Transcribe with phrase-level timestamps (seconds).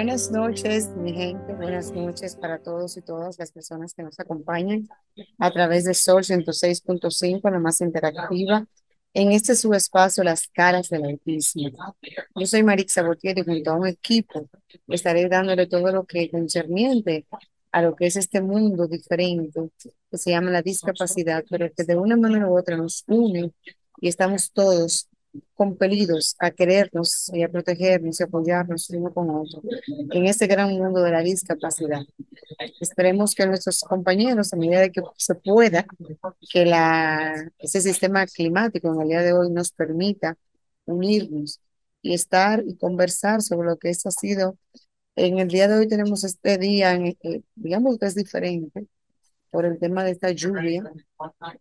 [0.00, 1.52] Buenas noches, mi gente.
[1.52, 4.88] Buenas noches para todos y todas las personas que nos acompañan
[5.38, 8.66] a través de Sol 106.5, la más interactiva.
[9.12, 11.68] En este subespacio, Las Caras del Autismo.
[12.34, 14.48] Yo soy Marix Botier y junto a un equipo
[14.88, 17.26] estaré dándole todo lo que concerniente
[17.70, 19.68] a lo que es este mundo diferente
[20.10, 23.52] que se llama la discapacidad, pero que de una manera u otra nos une
[24.00, 25.09] y estamos todos
[25.54, 29.62] compelidos a querernos y a protegernos y apoyarnos uno con otro
[30.10, 32.02] en este gran mundo de la discapacidad.
[32.80, 35.86] Esperemos que nuestros compañeros, a medida de que se pueda,
[36.50, 40.36] que la, ese sistema climático en el día de hoy nos permita
[40.84, 41.60] unirnos
[42.02, 44.56] y estar y conversar sobre lo que esto ha sido.
[45.16, 48.86] En el día de hoy tenemos este día, eh, digamos que es diferente,
[49.50, 50.84] por el tema de esta lluvia,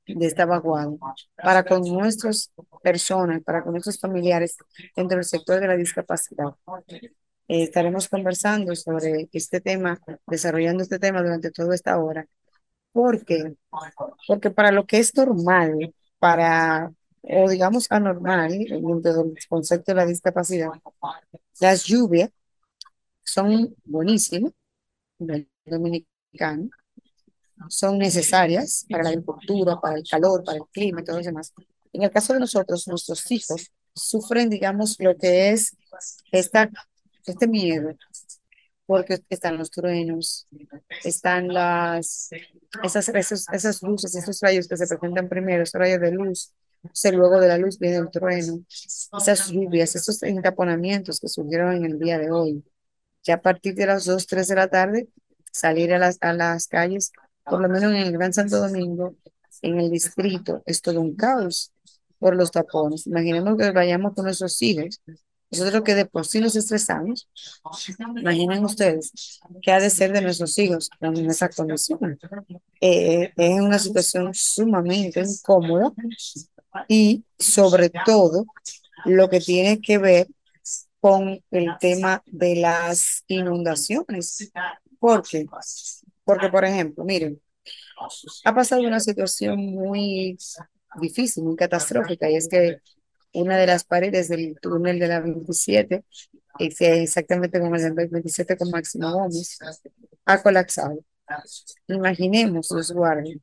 [0.06, 0.92] de esta vaguada,
[1.36, 2.52] para con nuestras
[2.84, 4.58] personas, para con nuestros familiares
[4.96, 6.56] dentro del sector de la discapacidad.
[7.48, 12.26] Eh, estaremos conversando sobre este tema, desarrollando este tema durante toda esta hora.
[12.92, 13.56] ¿Por qué?
[14.28, 16.92] Porque para lo que es normal, para,
[17.24, 20.70] o digamos anormal, dentro del concepto de la discapacidad,
[21.60, 22.30] las lluvias
[23.24, 24.54] son buenísimas,
[25.66, 26.70] dominicano,
[27.68, 31.54] son necesarias para la agricultura, para el calor, para el clima y todo lo demás.
[31.92, 35.76] En el caso de nosotros, nuestros hijos sufren, digamos, lo que es
[36.32, 36.70] esta,
[37.26, 37.94] este miedo,
[38.86, 40.48] porque están los truenos,
[41.04, 42.30] están las,
[42.84, 47.40] esas, esas luces, esos rayos que se presentan primero, esos rayos de luz, o luego
[47.40, 52.18] de la luz viene el trueno, esas lluvias, esos entaponamientos que surgieron en el día
[52.18, 52.64] de hoy.
[53.24, 55.10] Ya a partir de las 2, 3 de la tarde,
[55.52, 57.12] salir a las, a las calles
[57.46, 59.16] por lo menos en el Gran Santo Domingo,
[59.62, 61.72] en el distrito, es todo un caos
[62.18, 63.08] por los tapones.
[63.08, 65.02] Imaginemos que vayamos con nuestros hijos,
[65.52, 67.28] nosotros que de por sí nos estresamos,
[68.18, 72.20] imaginen ustedes qué ha de ser de nuestros hijos en esa condición.
[72.82, 75.92] Eh, es una situación sumamente incómoda
[76.88, 78.46] y sobre todo
[79.06, 80.28] lo que tiene que ver
[81.00, 84.52] con el tema de las inundaciones.
[85.00, 85.46] ¿Por qué?
[86.30, 87.42] Porque, por ejemplo, miren,
[88.46, 90.38] ha pasado una situación muy
[91.02, 92.78] difícil, muy catastrófica, y es que
[93.34, 96.06] una de las paredes del túnel de la 27,
[96.60, 99.58] exactamente como el 27 con Máximo Gómez,
[100.26, 101.04] ha colapsado.
[101.88, 103.40] Imaginemos, los guardias,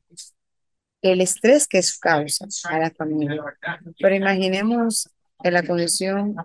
[1.01, 3.43] el estrés que eso causa a la familia.
[3.99, 5.09] Pero imaginemos
[5.43, 6.37] en la condición,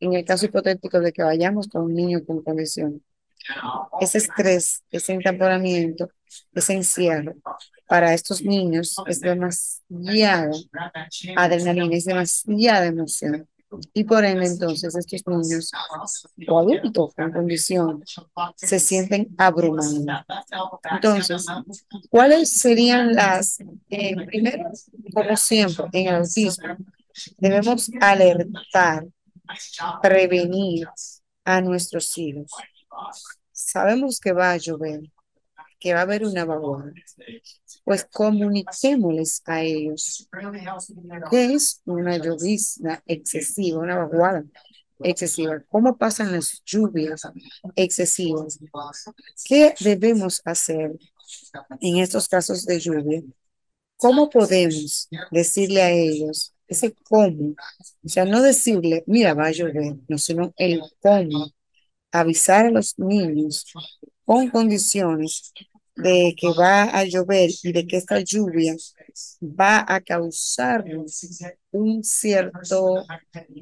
[0.00, 3.02] en el caso hipotético de que vayamos con un niño con condición
[4.00, 6.10] ese estrés, ese entamponamiento,
[6.52, 7.34] ese encierro
[7.86, 10.52] para estos niños es demasiado
[11.36, 13.48] adrenalina, es demasiada emoción.
[13.94, 15.70] Y por ende, entonces, estos niños
[16.48, 18.02] o adultos con condición
[18.56, 20.04] se sienten abrumados.
[20.90, 21.46] Entonces,
[22.08, 23.58] ¿cuáles serían las,
[23.88, 24.70] eh, primero,
[25.12, 26.76] como siempre, en el autismo,
[27.38, 29.06] debemos alertar,
[30.02, 30.88] prevenir
[31.44, 32.50] a nuestros hijos
[33.52, 35.00] sabemos que va a llover,
[35.78, 36.92] que va a haber una vaguada,
[37.84, 40.28] pues comuniquémosles a ellos
[41.30, 44.44] que es una llovizna excesiva, una vaguada
[45.02, 47.22] excesiva, cómo pasan las lluvias
[47.74, 48.58] excesivas,
[49.44, 50.92] qué debemos hacer
[51.80, 53.22] en estos casos de lluvia,
[53.96, 57.54] cómo podemos decirle a ellos ese cómo,
[58.04, 61.50] o sea, no decirle, mira, va a llover, no, sino el cómo
[62.12, 63.66] avisar a los niños
[64.24, 65.52] con condiciones
[65.96, 68.74] de que va a llover y de que esta lluvia
[69.42, 70.84] va a causar
[71.72, 73.04] un cierto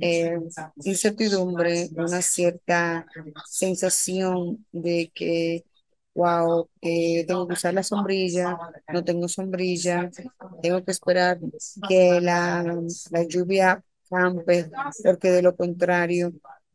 [0.00, 0.38] eh,
[0.84, 3.06] incertidumbre, una cierta
[3.46, 5.64] sensación de que,
[6.14, 8.56] wow, tengo que usar la sombrilla,
[8.92, 10.10] no tengo sombrilla,
[10.62, 11.38] tengo que esperar
[11.88, 12.62] que la,
[13.10, 14.70] la lluvia campe,
[15.04, 16.32] porque de lo contrario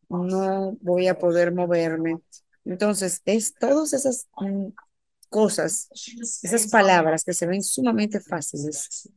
[0.09, 2.19] no voy a poder moverme.
[2.65, 4.67] Entonces, es todas esas mm,
[5.29, 5.89] cosas,
[6.43, 9.09] esas palabras que se ven sumamente fáciles,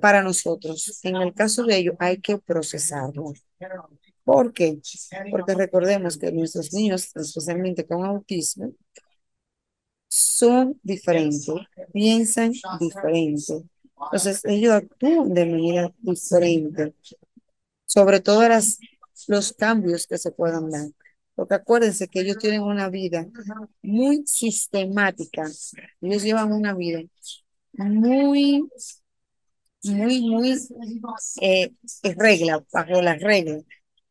[0.00, 1.00] para nosotros.
[1.02, 3.32] En el caso de ellos hay que procesarlo.
[4.22, 4.80] ¿Por qué?
[5.30, 8.72] Porque recordemos que nuestros niños, especialmente con autismo,
[10.08, 11.52] son diferentes,
[11.92, 13.64] piensan diferente.
[13.96, 16.94] Entonces, ellos actúan de manera diferente,
[17.86, 18.78] sobre todo las,
[19.28, 20.88] los cambios que se puedan dar.
[21.34, 23.26] Porque acuérdense que ellos tienen una vida
[23.82, 25.44] muy sistemática.
[26.00, 27.02] Ellos llevan una vida
[27.72, 28.68] muy,
[29.82, 30.56] muy, muy
[31.40, 31.72] eh,
[32.16, 33.64] regla, bajo las reglas.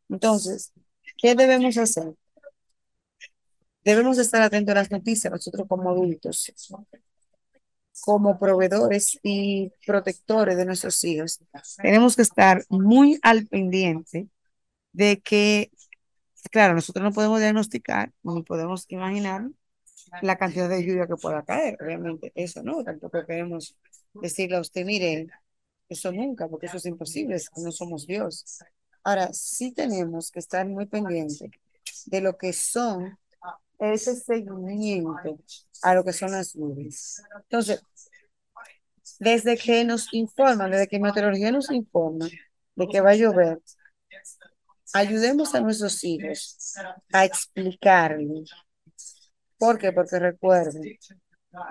[0.10, 0.74] Entonces,
[1.18, 2.14] ¿qué debemos hacer?
[3.84, 6.54] Debemos estar atentos a las noticias, nosotros como adultos,
[8.02, 11.40] como proveedores y protectores de nuestros hijos.
[11.82, 14.28] Tenemos que estar muy al pendiente
[14.94, 15.72] de que,
[16.52, 19.50] claro, nosotros no podemos diagnosticar ni podemos imaginar
[20.22, 23.76] la cantidad de lluvia que pueda caer, obviamente, eso no, tampoco queremos
[24.14, 25.28] decirle a usted, mire,
[25.90, 28.60] eso nunca, porque eso es imposible, no somos Dios.
[29.04, 31.50] Ahora, sí tenemos que estar muy pendientes
[32.06, 33.18] de lo que son
[33.80, 35.40] ese seguimiento
[35.82, 37.22] a lo que son las nubes.
[37.44, 37.84] Entonces,
[39.20, 42.28] desde que nos informan, desde que meteorología nos informa
[42.76, 43.60] de que va a llover,
[44.94, 46.76] ayudemos a nuestros hijos
[47.12, 48.44] a explicarle.
[49.58, 49.92] ¿Por qué?
[49.92, 50.98] Porque recuerden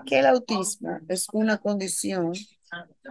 [0.07, 2.33] que el autismo es una condición,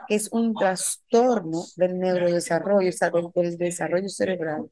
[0.09, 4.69] es un trastorno del neurodesarrollo, o sea, del desarrollo cerebral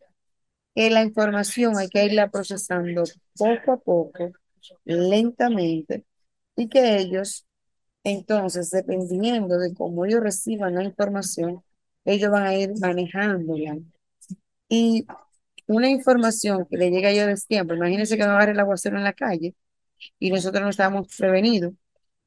[0.75, 3.03] que la información hay que irla procesando
[3.37, 4.31] poco a poco,
[4.85, 6.05] lentamente,
[6.55, 7.45] y que ellos,
[8.03, 11.63] entonces, dependiendo de cómo ellos reciban la información,
[12.05, 13.77] ellos van a ir manejándola.
[14.67, 15.05] Y
[15.69, 19.03] una información que le llega a ellos tiempo, imagínense que va a el aguacero en
[19.03, 19.55] la calle
[20.19, 21.73] y nosotros no estábamos prevenidos,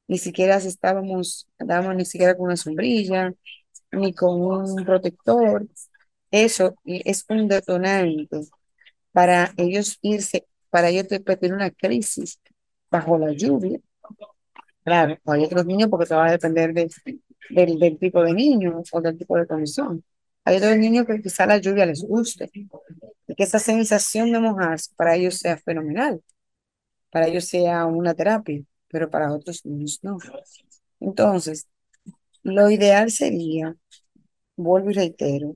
[0.07, 3.33] ni siquiera estábamos, estábamos ni siquiera con una sombrilla,
[3.91, 5.67] ni con un protector,
[6.31, 8.41] eso es un detonante
[9.13, 12.39] para ellos irse, para ellos tener una crisis
[12.91, 13.79] bajo la lluvia.
[14.83, 16.89] Claro, hay otros niños porque se va a depender del,
[17.79, 20.03] del tipo de niño o del tipo de condición.
[20.45, 24.91] Hay otros niños que quizá la lluvia les guste y que esa sensación de mojarse
[24.95, 26.21] para ellos sea fenomenal,
[27.09, 30.17] para ellos sea una terapia, pero para otros niños no.
[30.99, 31.67] Entonces,
[32.43, 33.75] lo ideal sería,
[34.55, 35.55] vuelvo y reitero,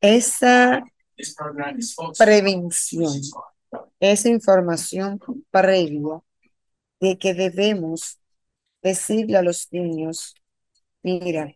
[0.00, 0.82] esa
[2.18, 3.20] prevención,
[4.00, 5.20] esa información
[5.50, 6.20] previa
[7.00, 8.18] de que debemos
[8.82, 10.34] decirle a los niños,
[11.02, 11.54] mira,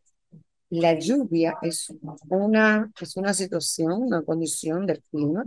[0.81, 1.93] la lluvia es
[2.29, 5.45] una, es una situación, una condición del clima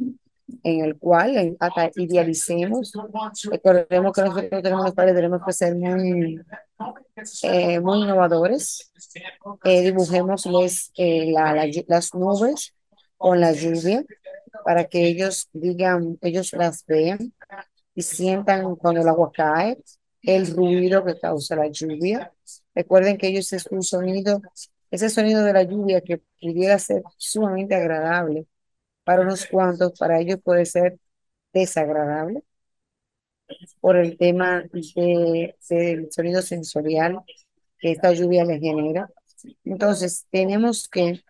[0.64, 2.94] en el cual hasta idealicemos,
[3.50, 4.62] recordemos que nosotros
[5.14, 6.42] tenemos que ser muy,
[7.44, 8.92] eh, muy innovadores,
[9.66, 10.46] eh, dibujemos
[10.98, 11.34] eh,
[11.88, 12.74] las nubes
[13.18, 14.06] con la lluvia
[14.64, 17.34] para que ellos digan, ellos las vean
[17.94, 19.78] y sientan cuando el agua cae,
[20.22, 22.32] el ruido que causa la lluvia.
[22.76, 24.42] Recuerden que ellos es un sonido,
[24.92, 28.48] ese sonido de la lluvia que pudiera ser sumamente agradable
[29.04, 31.00] para unos cuantos, para ellos puede ser
[31.54, 32.44] desagradable
[33.80, 37.20] por el tema de, del sonido sensorial
[37.80, 39.10] que esta lluvia les genera.
[39.64, 41.24] Entonces, tenemos que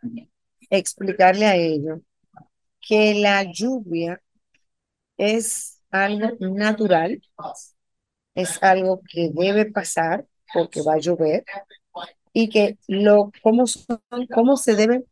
[0.70, 2.00] explicarle a ellos
[2.82, 4.22] que la lluvia
[5.18, 7.22] es algo natural,
[8.36, 11.44] es algo que debe pasar porque va a llover
[12.40, 14.00] y que lo cómo son,
[14.32, 15.06] cómo se debe, o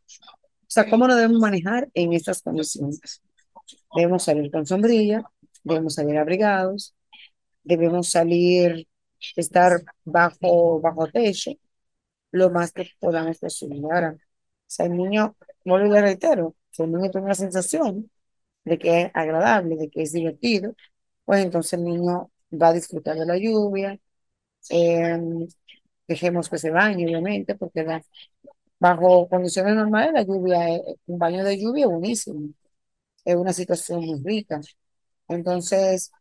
[0.68, 3.20] sea, cómo nos debemos manejar en estas condiciones.
[3.96, 5.24] Debemos salir con sombrilla,
[5.64, 6.94] debemos salir abrigados,
[7.64, 8.86] debemos salir,
[9.34, 11.50] estar bajo, bajo techo,
[12.30, 13.80] lo más que podamos posible.
[13.82, 14.16] Ahora,
[14.68, 18.08] si el niño no le reitero, si el niño tiene una sensación
[18.64, 20.76] de que es agradable, de que es divertido,
[21.24, 23.98] pues entonces el niño va a disfrutar de la lluvia.
[24.70, 25.46] Em,
[26.08, 27.84] dejemos que se bañe, obviamente, porque
[28.78, 32.50] bajo condiciones normales la lluvia, es, un baño de lluvia es buenísimo.
[33.24, 34.60] Es una situación muy rica.
[35.28, 36.12] Entonces,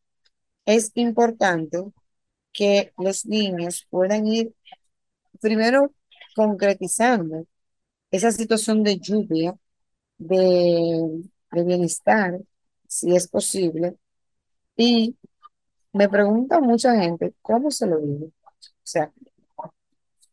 [0.65, 1.83] es importante
[2.53, 4.53] que los niños puedan ir
[5.41, 5.93] primero
[6.35, 7.45] concretizando
[8.11, 9.55] esa situación de lluvia,
[10.17, 12.39] de, bienestar,
[12.87, 13.95] si es posible.
[14.77, 15.15] Y
[15.93, 18.27] me pregunta mucha gente, ¿cómo se lo digo?
[18.27, 18.31] O
[18.83, 19.11] sea,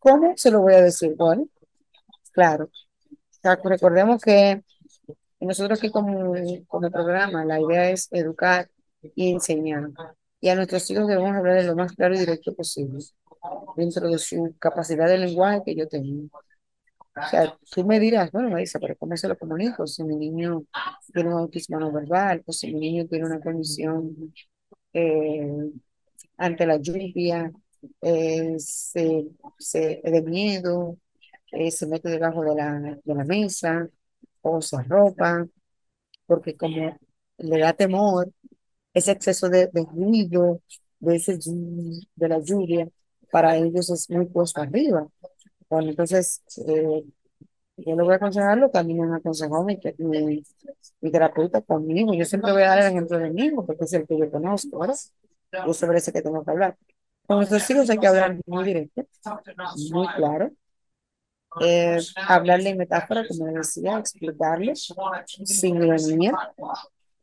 [0.02, 1.14] ¿cómo se lo voy a decir?
[1.16, 1.46] Bueno,
[2.32, 2.68] claro,
[3.64, 4.62] recordemos que
[5.40, 6.34] nosotros aquí como,
[6.66, 8.68] como programa, la idea es educar
[9.14, 9.90] y enseñar.
[10.40, 12.98] Y a nuestros hijos debemos hablar de lo más claro y directo posible,
[13.76, 16.28] dentro de su capacidad de lenguaje que yo tengo.
[17.14, 19.86] O sea, tú me dirás, bueno, Marisa, pero ¿cómo se lo comunico?
[19.86, 20.64] Si mi niño
[21.12, 24.34] tiene un autismo no verbal, o si mi niño tiene una condición
[24.94, 25.70] eh,
[26.38, 27.52] ante la lluvia,
[28.02, 29.26] eh, se,
[29.58, 30.96] se- de miedo,
[31.52, 33.88] eh, se mete debajo de la, de la mesa
[34.42, 35.46] o se arropa,
[36.26, 36.96] porque como
[37.38, 38.30] le da temor
[38.94, 40.60] ese exceso de, de ruido,
[41.00, 41.38] de, ese,
[42.16, 42.88] de la lluvia,
[43.30, 45.06] para ellos es muy puesto arriba.
[45.70, 47.04] Bueno, entonces, eh,
[47.78, 50.42] yo le voy a aconsejar lo que a mí me aconsejó mi, mi,
[51.00, 52.14] mi terapeuta conmigo.
[52.14, 54.78] Yo siempre voy a dar el ejemplo de mí, porque es el que yo conozco,
[54.80, 54.96] ¿verdad?
[55.66, 56.76] Yo sobre ese que tengo que hablar.
[57.26, 59.06] Con nuestros hijos hay que hablar muy directo,
[59.90, 60.50] muy claro,
[61.60, 61.98] eh,
[62.28, 64.88] hablarle en metáfora, como le decía, explicarles
[65.44, 66.32] sin ironía,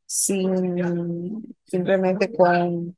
[0.06, 2.96] sin simplemente con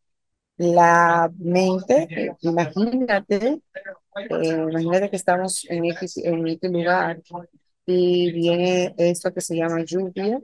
[0.57, 2.35] la mente.
[2.41, 3.61] Imagínate,
[4.29, 7.21] eh, imagínate que estamos en X, en X lugar
[7.85, 10.39] y viene esto que se llama lluvia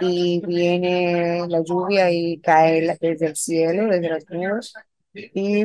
[0.00, 4.72] y viene la lluvia y cae desde el cielo, desde las nubes
[5.12, 5.64] y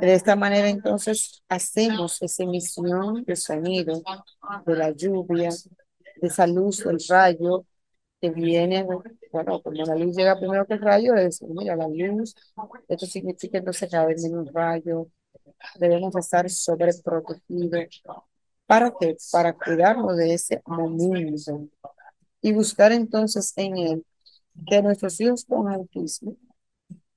[0.00, 4.02] de esta manera entonces hacemos esa emisión de sonido
[4.66, 7.64] de la lluvia, de esa luz del rayo
[8.20, 8.84] que viene,
[9.32, 12.34] bueno, como la luz llega primero que el rayo, es, mira, la luz,
[12.88, 15.08] esto significa entonces que va a venir un rayo,
[15.78, 18.02] debemos estar sobreprotegidos.
[18.66, 19.16] ¿Para qué?
[19.32, 21.68] Para cuidarnos de ese momento
[22.42, 24.06] y buscar entonces en él
[24.66, 26.36] que nuestros hijos con autismo,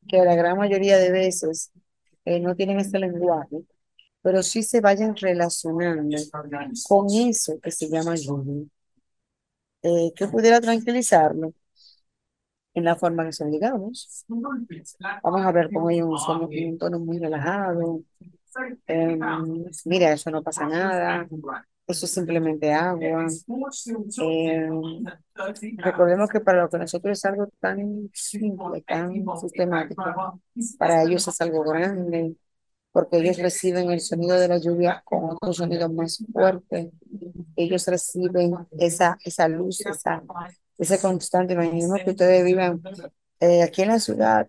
[0.07, 1.71] que la gran mayoría de veces
[2.25, 3.57] eh, no tienen este lenguaje,
[4.21, 6.17] pero sí se vayan relacionando
[6.87, 8.65] con eso que se llama lluvia,
[9.83, 11.53] eh, que pudiera tranquilizarlo
[12.73, 14.25] en la forma que son, digamos.
[15.23, 18.01] Vamos a hablar con ellos en un tono muy relajado.
[18.87, 19.17] Eh,
[19.85, 21.27] mira, eso no pasa nada,
[21.91, 23.27] eso es simplemente agua.
[24.17, 24.69] Eh,
[25.77, 30.03] recordemos que para lo que nosotros es algo tan simple, tan sistemático,
[30.77, 32.35] para ellos es algo grande,
[32.91, 36.91] porque ellos reciben el sonido de la lluvia con otro sonido más fuerte.
[37.55, 40.23] Ellos reciben esa, esa luz, esa,
[40.77, 41.53] ese constante.
[41.53, 42.81] Imaginemos que ustedes vivan
[43.39, 44.47] eh, aquí en la ciudad,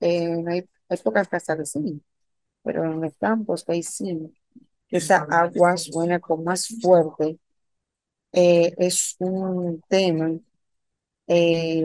[0.00, 2.00] eh, no hay, hay pocas casas de cine,
[2.62, 4.30] pero en los campos hay cine.
[4.98, 7.38] Esa agua suena con más fuerte.
[8.32, 10.32] eh, es un tema,
[11.28, 11.84] eh,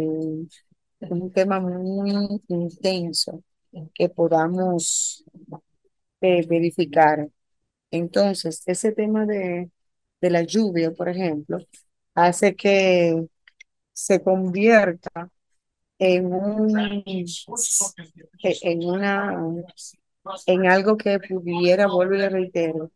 [1.01, 3.43] un tema muy intenso
[3.93, 5.23] que podamos
[6.21, 7.29] eh, verificar.
[7.91, 9.71] Entonces, ese tema de,
[10.21, 11.59] de la lluvia, por ejemplo,
[12.15, 13.27] hace que
[13.93, 15.29] se convierta
[15.99, 16.77] en un,
[18.61, 19.33] en una,
[20.45, 22.91] en algo que pudiera, vuelvo y le reitero,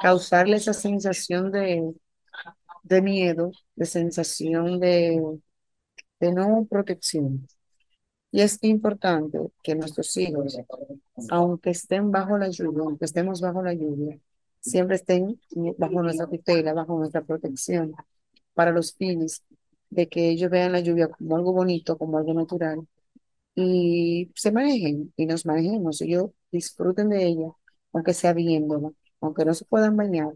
[0.00, 1.94] causarle esa sensación de,
[2.82, 5.20] de miedo, de sensación de,
[6.20, 7.46] de no protección.
[8.30, 10.58] Y es importante que nuestros hijos,
[11.30, 14.18] aunque estén bajo la lluvia, aunque estemos bajo la lluvia,
[14.60, 15.40] siempre estén
[15.78, 17.94] bajo nuestra tutela, bajo nuestra protección,
[18.54, 19.44] para los fines
[19.90, 22.86] de que ellos vean la lluvia como algo bonito, como algo natural,
[23.54, 27.48] y se manejen y nos manejemos, ellos disfruten de ella,
[27.92, 28.90] aunque sea viéndola,
[29.24, 30.34] aunque no se puedan bañar.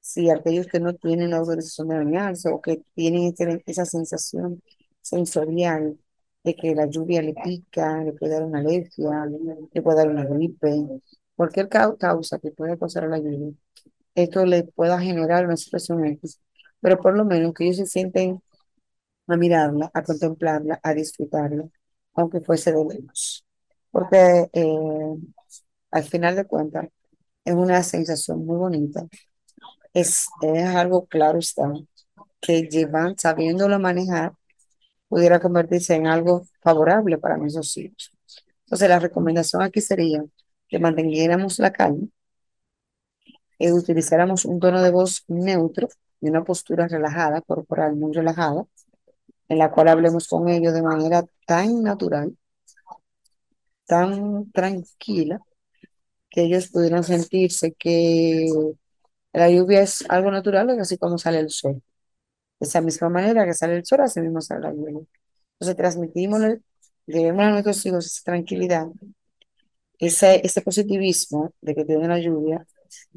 [0.00, 4.62] Si aquellos que no tienen la autorización de bañarse o que tienen ese- esa sensación
[5.00, 5.98] sensorial
[6.44, 9.26] de que la lluvia le pica, le puede dar una alergia,
[9.72, 10.70] le puede dar una gripe,
[11.36, 13.52] cualquier cau- causa que pueda causar la lluvia,
[14.14, 16.40] esto le pueda generar una situación X,
[16.80, 18.42] pero por lo menos que ellos se sienten
[19.28, 21.64] a mirarla, a contemplarla, a disfrutarla,
[22.14, 23.44] aunque fuese de lejos.
[23.90, 25.16] Porque eh,
[25.90, 26.88] al final de cuentas
[27.44, 29.06] es una sensación muy bonita.
[29.94, 31.72] Es, es algo claro está,
[32.40, 34.34] que llevan, sabiéndolo manejar,
[35.08, 38.12] pudiera convertirse en algo favorable para nuestros hijos.
[38.66, 40.24] Entonces, la recomendación aquí sería
[40.68, 42.08] que mantengamos la calma,
[43.58, 45.88] que utilizáramos un tono de voz neutro
[46.20, 48.64] y una postura relajada, corporal muy relajada,
[49.48, 52.36] en la cual hablemos con ellos de manera tan natural,
[53.86, 55.40] tan tranquila,
[56.32, 58.48] que ellos pudieran sentirse que
[59.32, 61.82] la lluvia es algo natural, así como sale el sol.
[62.60, 65.00] De esa misma manera que sale el sol, así mismo sale la lluvia.
[65.54, 66.42] Entonces transmitimos,
[67.06, 68.88] debemos a nuestros hijos esa tranquilidad,
[69.98, 72.66] ese, ese positivismo de que tiene la lluvia,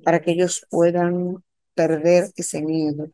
[0.04, 1.44] para que ellos puedan
[1.74, 3.10] perder ese miedo.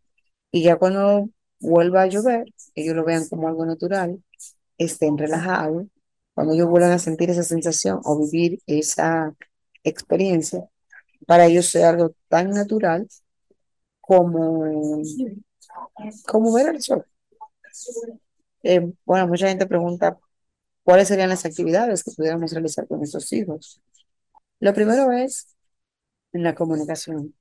[0.52, 1.30] Y ya cuando
[1.60, 4.24] vuelva a llover, ellos lo vean como algo natural,
[4.78, 5.88] estén relajados.
[6.34, 9.36] Cuando ellos vuelvan a sentir esa sensación o vivir esa
[9.84, 10.70] experiencia,
[11.28, 13.08] para ellos sea algo tan natural
[14.00, 15.02] como,
[16.28, 17.06] como ver el sol.
[18.64, 20.20] Eh, bueno, mucha gente pregunta
[20.84, 23.82] cuáles serían las actividades que pudiéramos realizar con nuestros hijos.
[24.60, 25.56] Lo primero es
[26.32, 27.34] la comunicación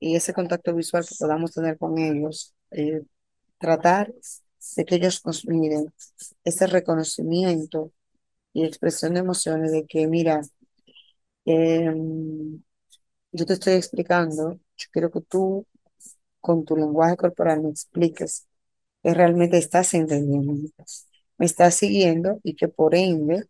[0.00, 3.02] y ese contacto visual que podamos tener con ellos, eh,
[3.58, 4.12] tratar
[4.76, 5.92] de que ellos nos miren,
[6.44, 7.92] ese reconocimiento
[8.52, 10.40] y expresión de emociones de que, mira,
[11.44, 12.62] em,
[13.32, 15.66] yo te estoy explicando, yo quiero que tú
[16.40, 18.48] con tu lenguaje corporal me expliques
[19.02, 20.54] que realmente estás entendiendo,
[21.38, 23.44] me estás siguiendo y que por ende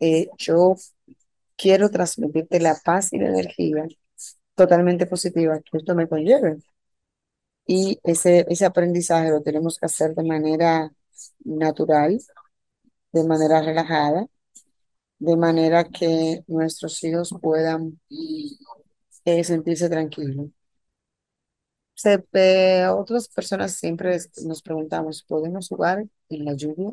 [0.00, 0.76] eh, yo
[1.56, 3.86] quiero transmitirte la paz y la energía
[4.56, 6.58] totalmente positiva que esto me conlleve.
[7.66, 10.90] Y ese, ese aprendizaje lo tenemos que hacer de manera
[11.44, 12.20] natural,
[13.12, 14.26] de manera relajada,
[15.20, 18.00] de manera que nuestros hijos puedan
[19.24, 20.50] eh, sentirse tranquilos.
[21.94, 26.92] Se, eh, otras personas siempre nos preguntamos, ¿podemos jugar en la lluvia?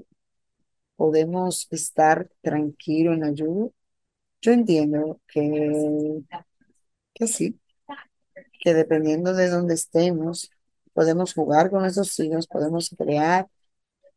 [0.96, 3.72] ¿Podemos estar tranquilos en la lluvia?
[4.42, 6.24] Yo entiendo que,
[7.14, 7.60] que sí,
[8.62, 10.52] que dependiendo de dónde estemos,
[10.94, 13.48] podemos jugar con nuestros hijos, podemos crear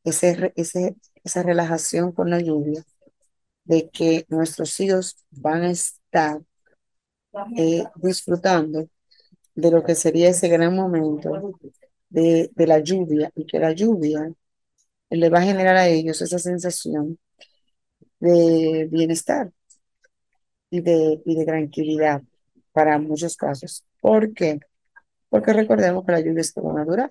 [0.05, 2.85] ese, ese, esa relajación con la lluvia,
[3.65, 6.41] de que nuestros hijos van a estar
[7.57, 8.89] eh, disfrutando
[9.55, 11.55] de lo que sería ese gran momento
[12.11, 14.33] de, de la lluvia y que la lluvia
[15.11, 17.19] le va a generar a ellos esa sensación
[18.21, 19.51] de bienestar
[20.71, 22.23] y de, y de tranquilidad
[22.73, 23.85] para muchos casos.
[24.01, 24.61] ¿Por qué?
[25.29, 27.11] Porque recordemos que la lluvia es todo natural.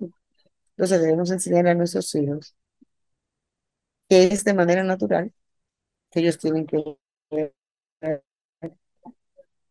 [0.72, 2.56] Entonces debemos enseñar a nuestros hijos
[4.10, 5.32] que es de manera natural
[6.12, 6.78] que ellos tienen que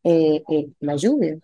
[0.04, 1.38] eh, eh, la lluvia.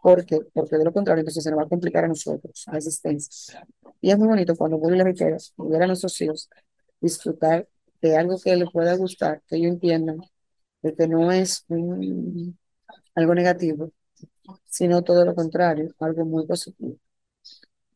[0.00, 3.66] Porque, porque de lo contrario, entonces se nos va a complicar a nosotros la existencia.
[4.00, 6.48] Y es muy bonito cuando voy a la riqueza y ver a nuestros hijos
[7.00, 7.68] disfrutar
[8.00, 10.20] de algo que les pueda gustar, que ellos entiendan
[10.82, 12.58] de que no es un,
[13.14, 13.92] algo negativo,
[14.66, 16.96] sino todo lo contrario, algo muy positivo.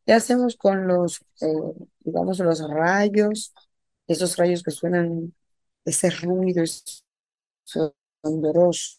[0.06, 1.52] ¿Qué hacemos con los, eh,
[2.00, 3.52] digamos, los rayos?
[4.06, 5.34] Esos rayos que suenan,
[5.88, 6.62] ese ruido
[7.64, 8.98] sonoroso.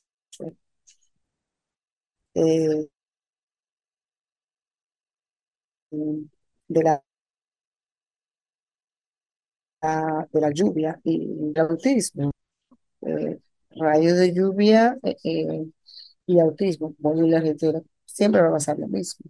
[2.34, 2.90] Eh,
[6.68, 7.04] de la,
[10.32, 12.32] de la lluvia y el autismo.
[13.04, 13.40] Eh,
[13.78, 15.66] rayos de lluvia eh,
[16.28, 17.32] y autismo, voy
[18.06, 19.30] siempre va a pasar lo mismo.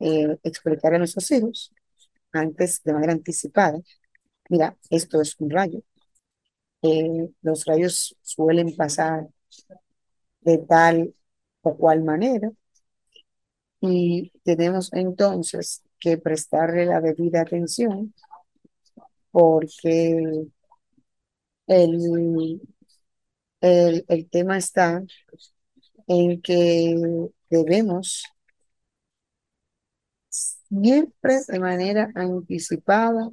[0.00, 1.72] Eh, explicar a nuestros hijos
[2.32, 3.78] antes, de manera anticipada,
[4.50, 5.82] mira, esto es un rayo.
[6.82, 9.28] Eh, los rayos suelen pasar
[10.40, 11.14] de tal
[11.62, 12.50] o cual manera.
[13.80, 18.12] Y tenemos entonces que prestarle la debida atención
[19.30, 20.46] porque
[21.66, 22.60] el,
[23.60, 25.02] el, el tema está
[26.08, 26.96] en que
[27.50, 28.24] debemos
[30.68, 33.30] siempre de manera anticipada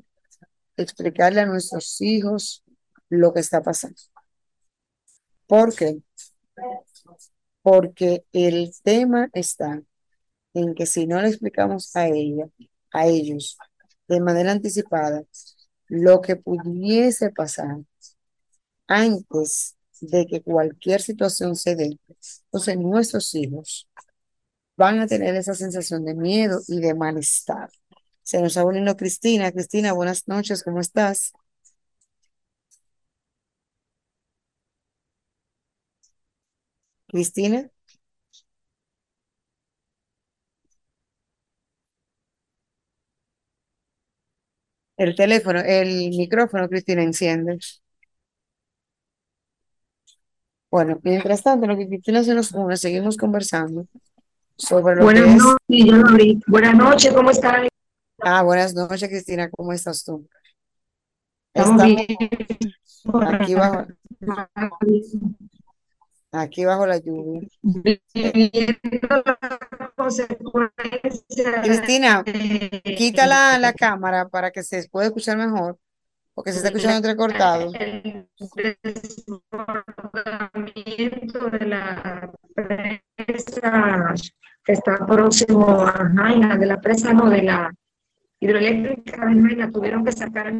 [0.77, 2.62] explicarle a nuestros hijos
[3.09, 3.97] lo que está pasando.
[5.47, 6.01] ¿Por qué?
[7.61, 9.81] Porque el tema está
[10.53, 12.47] en que si no le explicamos a ella,
[12.91, 13.57] a ellos,
[14.07, 15.23] de manera anticipada,
[15.87, 17.77] lo que pudiese pasar
[18.87, 21.99] antes de que cualquier situación se dé,
[22.45, 23.87] entonces nuestros hijos
[24.75, 27.69] van a tener esa sensación de miedo y de malestar.
[28.23, 29.51] Se nos está uniendo Cristina.
[29.51, 31.33] Cristina, buenas noches, ¿cómo estás?
[37.13, 37.69] Cristina.
[44.97, 47.59] El teléfono, el micrófono, Cristina, enciende.
[50.71, 53.85] Bueno, mientras tanto, lo que Cristina se nos une, seguimos conversando
[54.57, 55.91] sobre lo buenas que es.
[55.93, 56.43] Noches.
[56.47, 57.67] Buenas noches, ¿cómo están?
[58.21, 60.27] Ah, buenas noches, Cristina, ¿cómo estás tú?
[61.53, 62.07] Estamos bien.
[63.27, 63.85] aquí bajo,
[66.33, 67.47] aquí bajo la lluvia.
[71.63, 72.23] Cristina,
[72.97, 75.77] quita la, la cámara para que se pueda escuchar mejor,
[76.33, 77.71] porque se está escuchando entrecortado.
[77.73, 78.27] el
[81.51, 82.31] de la
[83.15, 84.13] presa
[84.65, 87.71] que está próximo a Jaina, de la presa, no, de la
[88.39, 90.53] hidroeléctrica de Jaina, tuvieron que sacar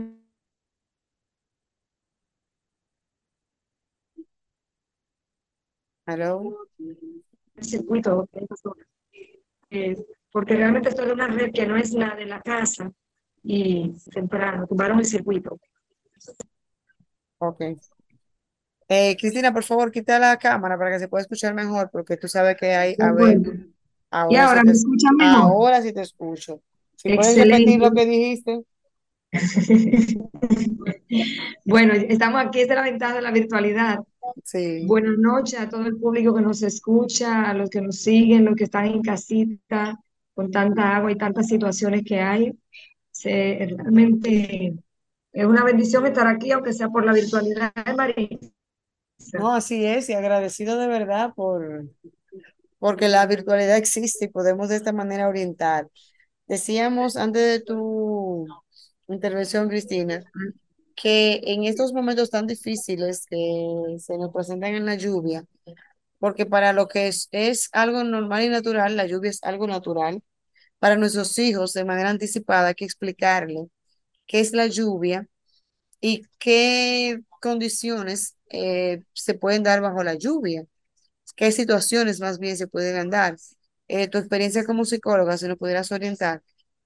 [6.07, 6.67] el Hello.
[7.61, 8.27] circuito.
[10.31, 12.91] porque realmente esto es una red que no es la de la casa
[13.43, 15.59] y temprano, tumbaron el circuito.
[17.39, 17.61] Ok.
[18.89, 22.27] Eh, Cristina, por favor, quita la cámara para que se pueda escuchar mejor, porque tú
[22.27, 23.57] sabes que hay, a ver, Bueno, y
[24.11, 25.41] ahora sí ahora me escuchan mejor.
[25.41, 26.61] ahora sí te escucho.
[26.95, 27.95] Si puedes repetir lo Excelente.
[27.95, 28.63] que dijiste.
[31.65, 33.99] Bueno, estamos aquí, esta es la ventaja de la virtualidad.
[34.43, 34.85] Sí.
[34.87, 38.55] Buenas noches a todo el público que nos escucha, a los que nos siguen, los
[38.55, 39.99] que están en casita,
[40.33, 42.57] con tanta agua y tantas situaciones que hay.
[43.11, 44.75] Se- realmente
[45.33, 48.51] es una bendición estar aquí, aunque sea por la virtualidad, Marisa.
[49.33, 51.85] No, así es, y agradecido de verdad por,
[52.79, 55.89] porque la virtualidad existe y podemos de esta manera orientar.
[56.47, 58.47] Decíamos antes de tu
[59.07, 60.23] intervención, Cristina,
[60.95, 65.45] que en estos momentos tan difíciles que se nos presentan en la lluvia,
[66.19, 70.23] porque para lo que es, es algo normal y natural, la lluvia es algo natural,
[70.79, 73.67] para nuestros hijos de manera anticipada hay que explicarle
[74.27, 75.27] qué es la lluvia
[76.01, 80.65] y qué condiciones eh, se pueden dar bajo la lluvia,
[81.35, 83.37] qué situaciones más bien se pueden dar.
[83.87, 86.43] Eh, tu experiencia como psicóloga, si nos pudieras orientar.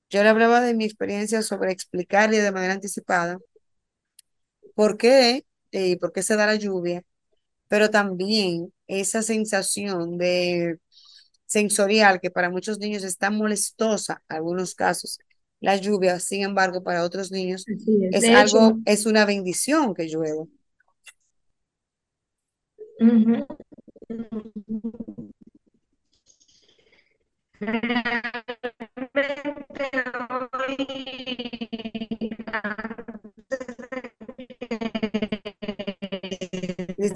[0.09, 3.39] Yo le hablaba de mi experiencia sobre explicarle de manera anticipada
[4.77, 7.03] por qué eh, y por qué se da la lluvia,
[7.69, 10.79] pero también esa sensación de
[11.45, 15.19] sensorial que para muchos niños es tan molestosa, en algunos casos,
[15.61, 17.79] la lluvia, sin embargo, para otros niños es.
[18.11, 20.45] es De hecho, algo, es una bendición que llueva.
[22.99, 23.45] ujú,
[29.13, 29.91] realmente
[30.53, 31.66] hoy,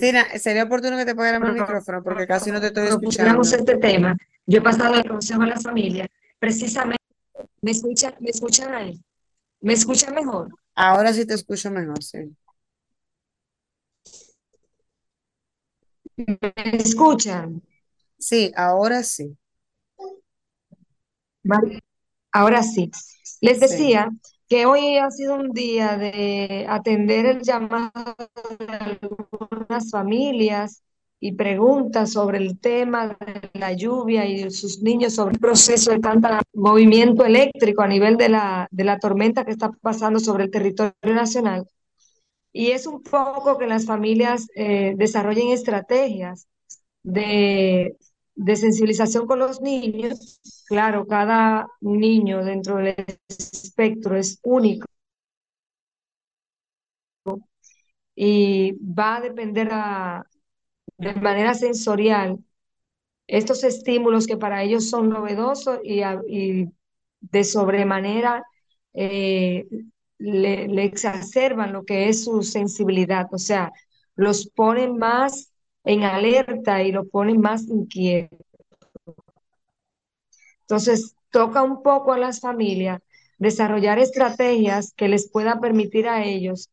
[0.01, 3.43] Cristina, sería oportuno que te pagáramos el micrófono porque casi no te estoy escuchando.
[3.43, 6.07] este tema, yo he pasado el consejo a la familia,
[6.39, 7.03] precisamente,
[7.61, 8.99] ¿me escuchan, me escuchan ahí?
[9.59, 10.49] ¿Me escuchan mejor?
[10.73, 12.35] Ahora sí te escucho mejor, sí.
[16.17, 17.61] ¿Me escuchan?
[18.17, 19.37] Sí, ahora sí.
[21.43, 21.79] Vale.
[22.31, 22.89] Ahora sí.
[23.39, 23.93] Les Sí.
[24.51, 28.17] Que hoy ha sido un día de atender el llamado
[28.59, 30.83] de algunas familias
[31.21, 35.99] y preguntas sobre el tema de la lluvia y sus niños sobre el proceso de
[35.99, 40.51] tanto movimiento eléctrico a nivel de la, de la tormenta que está pasando sobre el
[40.51, 41.65] territorio nacional.
[42.51, 46.49] Y es un poco que las familias eh, desarrollen estrategias
[47.03, 47.95] de,
[48.35, 50.39] de sensibilización con los niños.
[50.67, 52.95] Claro, cada niño dentro del
[53.29, 54.87] espectro es único
[58.15, 60.25] y va a depender a-
[60.97, 62.39] de manera sensorial
[63.27, 66.01] estos estímulos que para ellos son novedosos y,
[67.21, 68.43] de sobremanera
[68.93, 69.67] eh,
[70.19, 73.71] le exacerban lo que es su sensibilidad, o sea,
[74.15, 75.50] los ponen más
[75.83, 78.39] en alerta y los ponen más inquietos.
[80.61, 83.01] Entonces, toca un poco a las familias
[83.37, 86.69] desarrollar estrategias que les pueda permitir a ellos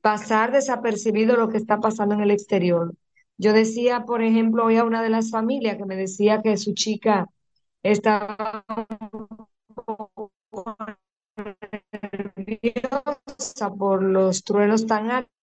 [0.00, 2.94] pasar desapercibido lo que está pasando en el exterior.
[3.38, 6.74] Yo decía, por ejemplo, hoy a una de las familias que me decía que su
[6.74, 7.26] chica
[7.82, 8.64] estaba
[13.78, 15.39] por los truenos tan altos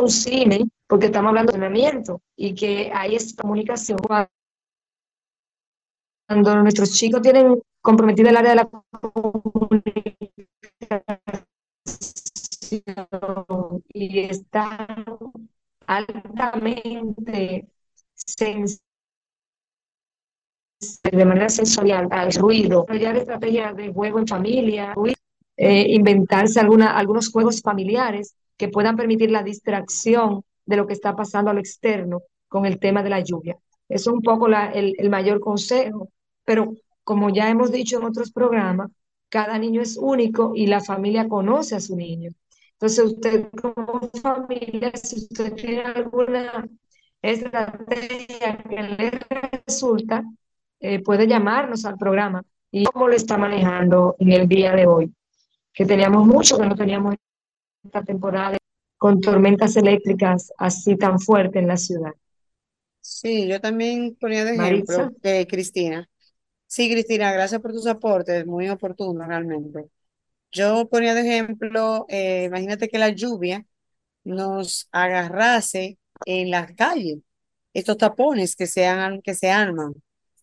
[0.00, 3.98] un cine, porque estamos hablando de entrenamiento y que hay esta comunicación.
[6.28, 9.82] Cuando nuestros chicos tienen comprometida el área de la comunicación
[13.92, 15.04] y están
[15.86, 17.68] altamente
[18.14, 18.89] sensibles
[20.80, 24.94] de manera sensorial al ruido, desarrollar estrategias de juego en familia,
[25.56, 31.14] eh, inventarse alguna, algunos juegos familiares que puedan permitir la distracción de lo que está
[31.14, 33.58] pasando al externo con el tema de la lluvia.
[33.88, 36.10] Eso es un poco la, el, el mayor consejo,
[36.44, 38.90] pero como ya hemos dicho en otros programas,
[39.28, 42.30] cada niño es único y la familia conoce a su niño.
[42.72, 46.66] Entonces, usted como familia, si usted tiene alguna
[47.22, 49.10] estrategia que le
[49.66, 50.24] resulta,
[50.80, 55.12] eh, puede llamarnos al programa y cómo lo está manejando en el día de hoy,
[55.72, 57.14] que teníamos mucho que no teníamos
[57.84, 58.56] esta temporada
[58.98, 62.12] con tormentas eléctricas así tan fuertes en la ciudad.
[63.00, 66.08] Sí, yo también ponía de ejemplo de Cristina.
[66.66, 69.86] Sí, Cristina, gracias por tus aportes, muy oportunos realmente.
[70.52, 73.64] Yo ponía de ejemplo, eh, imagínate que la lluvia
[74.24, 77.22] nos agarrase en la calle,
[77.72, 79.94] estos tapones que se, han, que se arman.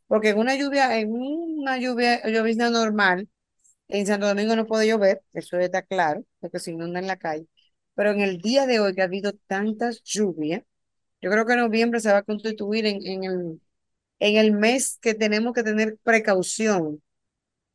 [0.08, 3.30] Porque en una lluvia, en una lluvia, llovizna normal,
[3.90, 7.48] en Santo Domingo no puede llover, eso está claro, porque se inunda en la calle.
[7.96, 10.64] Pero en el día de hoy que ha habido tantas lluvias,
[11.22, 13.62] yo creo que noviembre se va a constituir en, en el,
[14.20, 17.04] en el mes que tenemos que tener precaución,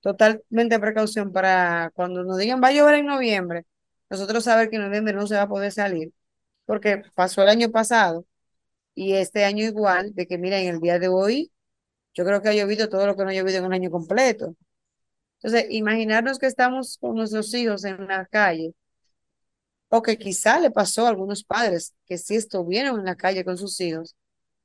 [0.01, 3.65] totalmente precaución para cuando nos digan va a llover en noviembre,
[4.11, 6.13] nosotros saber que en noviembre no se va a poder salir,
[6.67, 8.27] porque pasó el año pasado
[8.95, 11.52] y este año igual, de que mira, en el día de hoy,
[12.15, 14.55] yo creo que ha llovido todo lo que no ha llovido en un año completo.
[15.43, 18.75] Entonces, imaginarnos que estamos con nuestros hijos en la calle,
[19.89, 23.59] o que quizá le pasó a algunos padres que sí estuvieron en la calle con
[23.59, 24.17] sus hijos,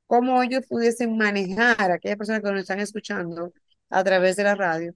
[0.06, 3.52] cómo ellos pudiesen manejar, a aquellas personas que nos están escuchando
[3.90, 4.94] a través de la radio,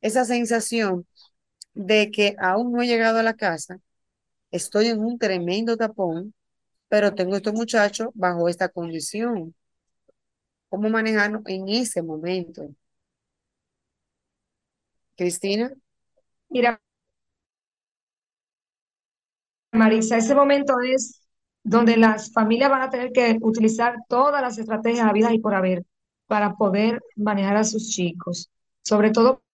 [0.00, 1.06] esa sensación
[1.74, 3.78] de que aún no he llegado a la casa,
[4.50, 6.34] estoy en un tremendo tapón,
[6.88, 9.54] pero tengo a estos muchachos bajo esta condición.
[10.74, 12.68] ¿Cómo manejarlo en ese momento?
[15.16, 15.72] Cristina.
[16.48, 16.82] Mira,
[19.70, 21.22] Marisa, ese momento es
[21.62, 25.84] donde las familias van a tener que utilizar todas las estrategias habidas y por haber
[26.26, 28.50] para poder manejar a sus chicos,
[28.82, 29.44] sobre todo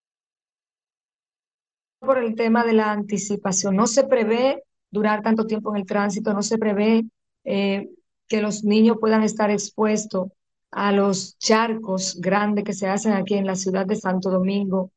[1.98, 3.76] por el tema de la anticipación.
[3.76, 7.04] No se prevé durar tanto tiempo en el tránsito, no se prevé
[7.44, 7.90] eh,
[8.26, 10.30] que los niños puedan estar expuestos
[10.70, 14.92] a los charcos grandes que se hacen aquí en la ciudad de Santo Domingo.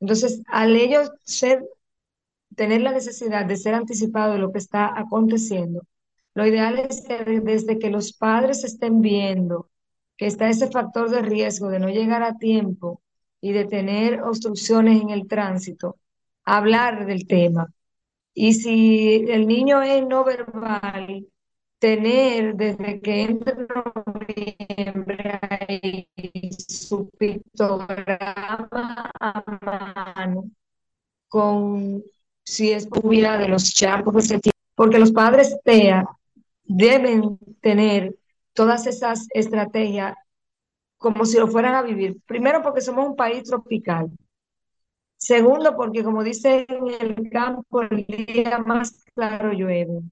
[0.00, 1.64] Entonces, al ellos ser,
[2.54, 5.82] tener la necesidad de ser anticipado de lo que está aconteciendo,
[6.34, 9.70] lo ideal es que desde que los padres estén viendo
[10.16, 13.02] que está ese factor de riesgo de no llegar a tiempo
[13.40, 15.96] y de tener obstrucciones en el tránsito,
[16.44, 17.72] hablar del tema.
[18.34, 21.26] Y si el niño es no verbal,
[21.78, 23.54] tener desde que entra
[24.06, 25.40] noviembre
[26.58, 30.50] su pictograma a mano
[31.28, 32.02] con
[32.44, 36.06] si es lluvia de los charcos que porque los padres TEA
[36.64, 38.14] deben tener
[38.52, 40.14] todas esas estrategias
[40.98, 42.16] como si lo fueran a vivir.
[42.26, 44.10] Primero porque somos un país tropical.
[45.18, 50.02] Segundo porque como dice en el campo, el día más claro llueve.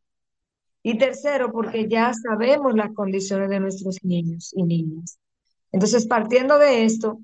[0.85, 5.19] Y tercero porque ya sabemos las condiciones de nuestros niños y niñas.
[5.73, 7.19] Entonces, partiendo de esto,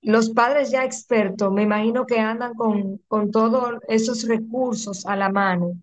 [0.00, 5.28] los padres ya expertos, me imagino que andan con, con todos esos recursos a la
[5.28, 5.74] mano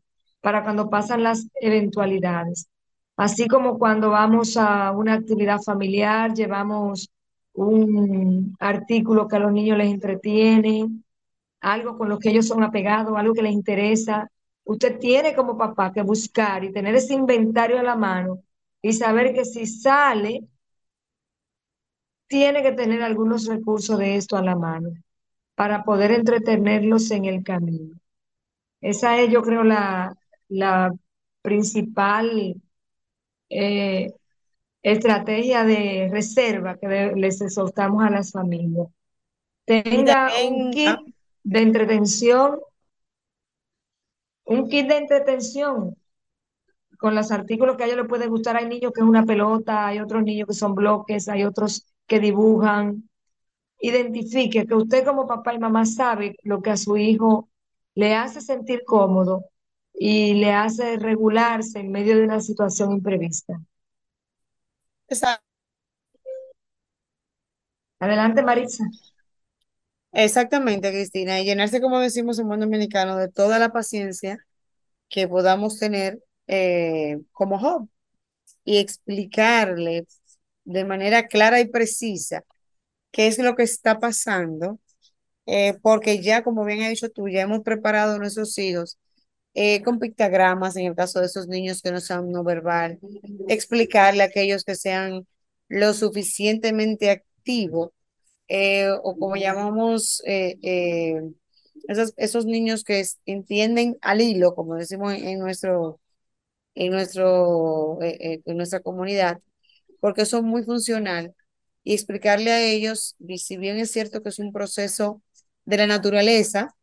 [0.41, 2.67] para cuando pasan las eventualidades.
[3.15, 7.09] Así como cuando vamos a una actividad familiar, llevamos
[7.53, 10.87] un artículo que a los niños les entretiene,
[11.61, 14.29] algo con lo que ellos son apegados, algo que les interesa.
[14.69, 18.43] Usted tiene como papá que buscar y tener ese inventario a la mano
[18.83, 20.47] y saber que si sale,
[22.27, 24.91] tiene que tener algunos recursos de esto a la mano
[25.55, 27.95] para poder entretenerlos en el camino.
[28.79, 30.15] Esa es, yo creo, la,
[30.49, 30.93] la
[31.41, 32.61] principal
[33.49, 34.13] eh,
[34.83, 38.87] estrategia de reserva que les soltamos a las familias.
[39.65, 40.99] Tenga un kit ah.
[41.43, 42.59] de entretención,
[44.49, 45.95] un kit de entretención
[46.97, 48.57] con los artículos que a ellos les puede gustar.
[48.57, 52.19] Hay niños que es una pelota, hay otros niños que son bloques, hay otros que
[52.19, 53.09] dibujan.
[53.79, 57.49] Identifique que usted como papá y mamá sabe lo que a su hijo
[57.95, 59.45] le hace sentir cómodo
[59.93, 63.59] y le hace regularse en medio de una situación imprevista.
[65.07, 65.45] Exacto.
[67.99, 68.85] Adelante, Maritza.
[70.11, 74.39] Exactamente, Cristina, y llenarse, como decimos en buen dominicano, de toda la paciencia
[75.09, 77.89] que podamos tener eh, como Job
[78.65, 80.07] y explicarle
[80.65, 82.43] de manera clara y precisa
[83.11, 84.79] qué es lo que está pasando,
[85.47, 88.97] eh, porque ya, como bien ha dicho tú, ya hemos preparado a nuestros hijos
[89.55, 92.99] eh, con pictogramas en el caso de esos niños que no sean no verbal,
[93.49, 95.27] explicarle a aquellos que sean
[95.69, 97.91] lo suficientemente activos
[98.49, 101.21] eh, o como llamamos eh,
[101.87, 105.99] esos, esos niños que entienden al hilo, como decimos en, nuestro,
[106.75, 109.39] en, nuestro, en nuestra comunidad,
[109.99, 111.33] porque son muy funcional
[111.83, 115.21] y explicarle a ellos, si bien es cierto que es un proceso
[115.65, 116.75] de la naturaleza,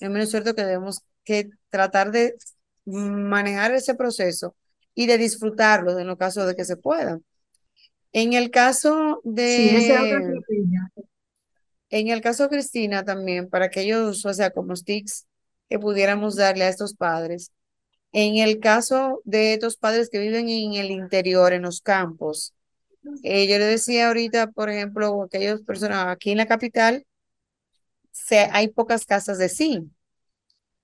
[0.00, 2.36] es menos cierto que debemos que tratar de
[2.84, 4.54] manejar ese proceso
[4.94, 7.20] y de disfrutarlo en los casos de que se pueda.
[8.12, 10.40] En el caso de...
[11.90, 15.26] en el caso de Cristina también, para aquellos, o sea, como sticks
[15.68, 17.52] que pudiéramos darle a estos padres,
[18.12, 22.54] En el caso de estos padres que viven en el interior, en los campos,
[23.24, 27.06] eh, yo le decía ahorita, por ejemplo, aquellas personas aquí en la capital,
[28.52, 29.90] hay pocas casas de zinc,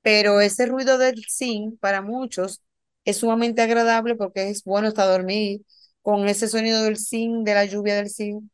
[0.02, 2.62] pero ese ruido del zinc para muchos
[3.04, 5.62] es sumamente agradable porque es bueno hasta dormir
[6.02, 8.44] con ese sonido del zinc, de la lluvia del zinc,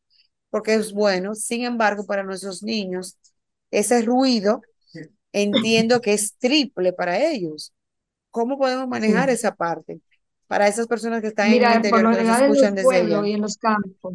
[0.51, 1.35] porque es bueno.
[1.35, 3.19] Sin embargo, para nuestros niños,
[3.71, 4.63] ese ruido
[5.33, 7.73] entiendo que es triple para ellos.
[8.31, 9.35] ¿Cómo podemos manejar Sí.
[9.35, 10.01] esa parte?
[10.49, 12.49] Para esas personas que están en el Mira, por interior, lo que nos general en
[12.57, 12.83] los escuchan allá.
[12.83, 14.15] pueblos y en los campos,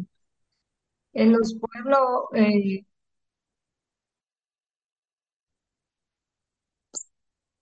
[1.14, 2.00] en los pueblos,
[2.34, 2.84] eh,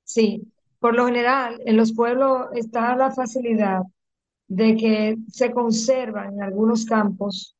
[0.04, 0.42] sí,
[0.78, 3.82] por lo general en los pueblos está la facilidad
[4.48, 7.56] de que se conservan en algunos campos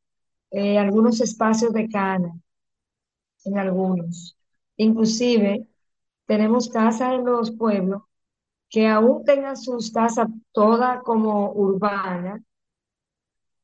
[0.55, 2.33] eh, algunos espacios de cana,
[3.45, 4.37] en algunos.
[4.77, 5.67] Inclusive
[6.27, 8.03] tenemos casas en los pueblos
[8.71, 12.43] que aún tengan sus casas todas como urbanas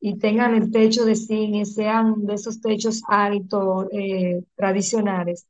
[0.01, 5.47] y tengan el techo de y sean de esos techos altos eh, tradicionales.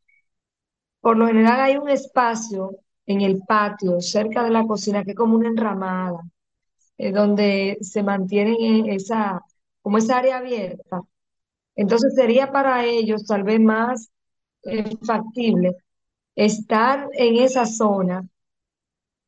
[1.00, 5.16] Por lo general hay un espacio en el patio cerca de la cocina que es
[5.16, 6.20] como una enramada,
[6.98, 9.42] eh, donde se mantienen en esa,
[9.83, 11.03] como esa área abierta.
[11.76, 14.11] Entonces sería para ellos tal vez más
[14.64, 15.76] eh, factible
[16.37, 18.28] estar en esa zona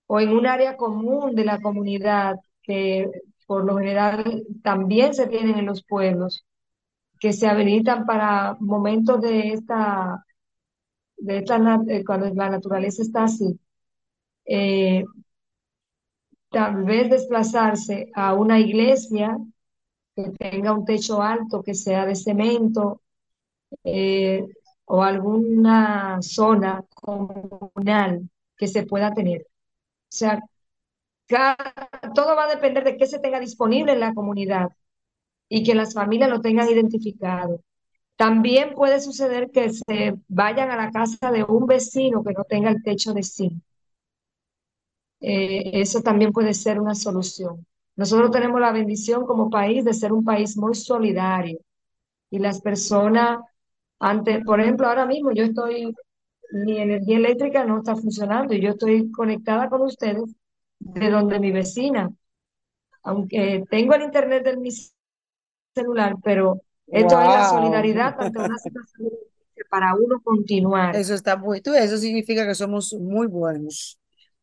[0.07, 3.11] o en un área común de la comunidad que
[3.46, 6.44] por lo general también se tienen en los pueblos,
[7.20, 10.24] que se habilitan para momentos de esta,
[11.18, 13.59] de esta eh, cuando la naturaleza está así.
[14.46, 15.05] Eh,
[16.50, 19.37] tal vez desplazarse a una iglesia
[20.14, 23.03] que tenga un techo alto, que sea de cemento,
[23.85, 24.46] eh,
[24.87, 29.42] o alguna zona comunal que se pueda tener.
[29.42, 29.46] O
[30.16, 30.40] sea,
[32.14, 34.68] todo va a depender de qué se tenga disponible en la comunidad
[35.48, 37.61] y que las familias lo tengan identificado.
[38.16, 42.70] También puede suceder que se vayan a la casa de un vecino que no tenga
[42.70, 43.62] el techo de zinc.
[45.20, 47.66] Eh, eso también puede ser una solución.
[47.96, 51.59] Nosotros tenemos la bendición como país de ser un país muy solidario
[52.31, 53.40] y las personas,
[53.98, 55.94] antes, por ejemplo, ahora mismo yo estoy,
[56.52, 60.35] mi energía eléctrica no está funcionando y yo estoy conectada con ustedes
[60.78, 62.11] de donde mi vecina,
[63.02, 64.70] aunque tengo el internet de mi
[65.74, 70.96] celular, pero esto es la solidaridad ante una situación difícil para uno continuar.
[70.96, 73.98] Eso está muy, tú, eso significa que somos muy buenos.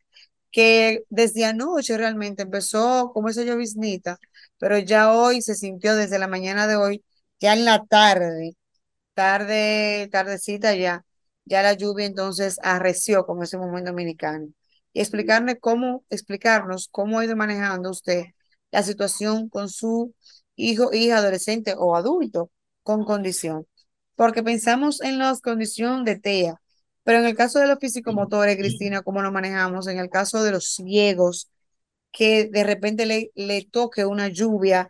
[0.50, 4.18] que desde anoche realmente empezó como esa lloviznita,
[4.58, 7.04] pero ya hoy se sintió desde la mañana de hoy,
[7.40, 8.56] ya en la tarde,
[9.14, 11.04] tarde, tardecita ya,
[11.44, 14.48] ya la lluvia entonces arreció, como ese momento dominicano.
[14.92, 18.24] Y explicarme cómo, explicarnos cómo ha ido manejando usted
[18.70, 20.14] la situación con su
[20.56, 22.50] hijo, hija, adolescente o adulto
[22.82, 23.66] con condición.
[24.16, 26.60] Porque pensamos en la condición de TEA,
[27.08, 29.86] pero en el caso de los físico-motores, Cristina, ¿cómo lo manejamos?
[29.86, 31.48] En el caso de los ciegos,
[32.12, 34.88] que de repente le, le toque una lluvia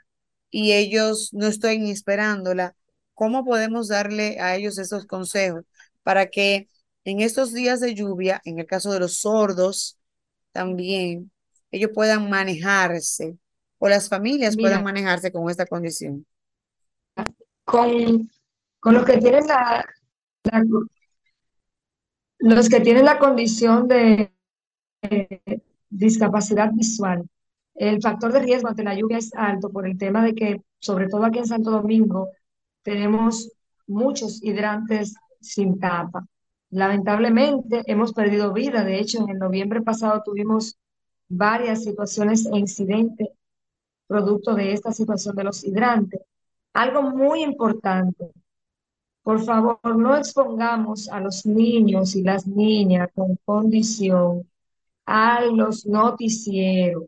[0.50, 2.74] y ellos no estén esperándola,
[3.14, 5.64] ¿cómo podemos darle a ellos esos consejos
[6.02, 6.68] para que
[7.04, 9.96] en estos días de lluvia, en el caso de los sordos
[10.50, 11.30] también,
[11.70, 13.38] ellos puedan manejarse
[13.78, 16.26] o las familias puedan manejarse con esta condición?
[17.64, 18.28] con,
[18.80, 19.86] con los que tienen la,
[20.44, 20.64] la-
[22.38, 24.32] los que tienen la condición de
[25.90, 27.28] discapacidad visual,
[27.74, 31.08] el factor de riesgo ante la lluvia es alto por el tema de que, sobre
[31.08, 32.28] todo aquí en Santo Domingo,
[32.82, 33.52] tenemos
[33.86, 36.26] muchos hidrantes sin tapa.
[36.70, 38.84] Lamentablemente hemos perdido vida.
[38.84, 40.76] De hecho, en noviembre pasado tuvimos
[41.28, 43.28] varias situaciones e incidentes
[44.08, 46.20] producto de esta situación de los hidrantes.
[46.72, 48.32] Algo muy importante,
[49.28, 54.48] por favor, no expongamos a los niños y las niñas con condición
[55.04, 57.04] a los noticieros,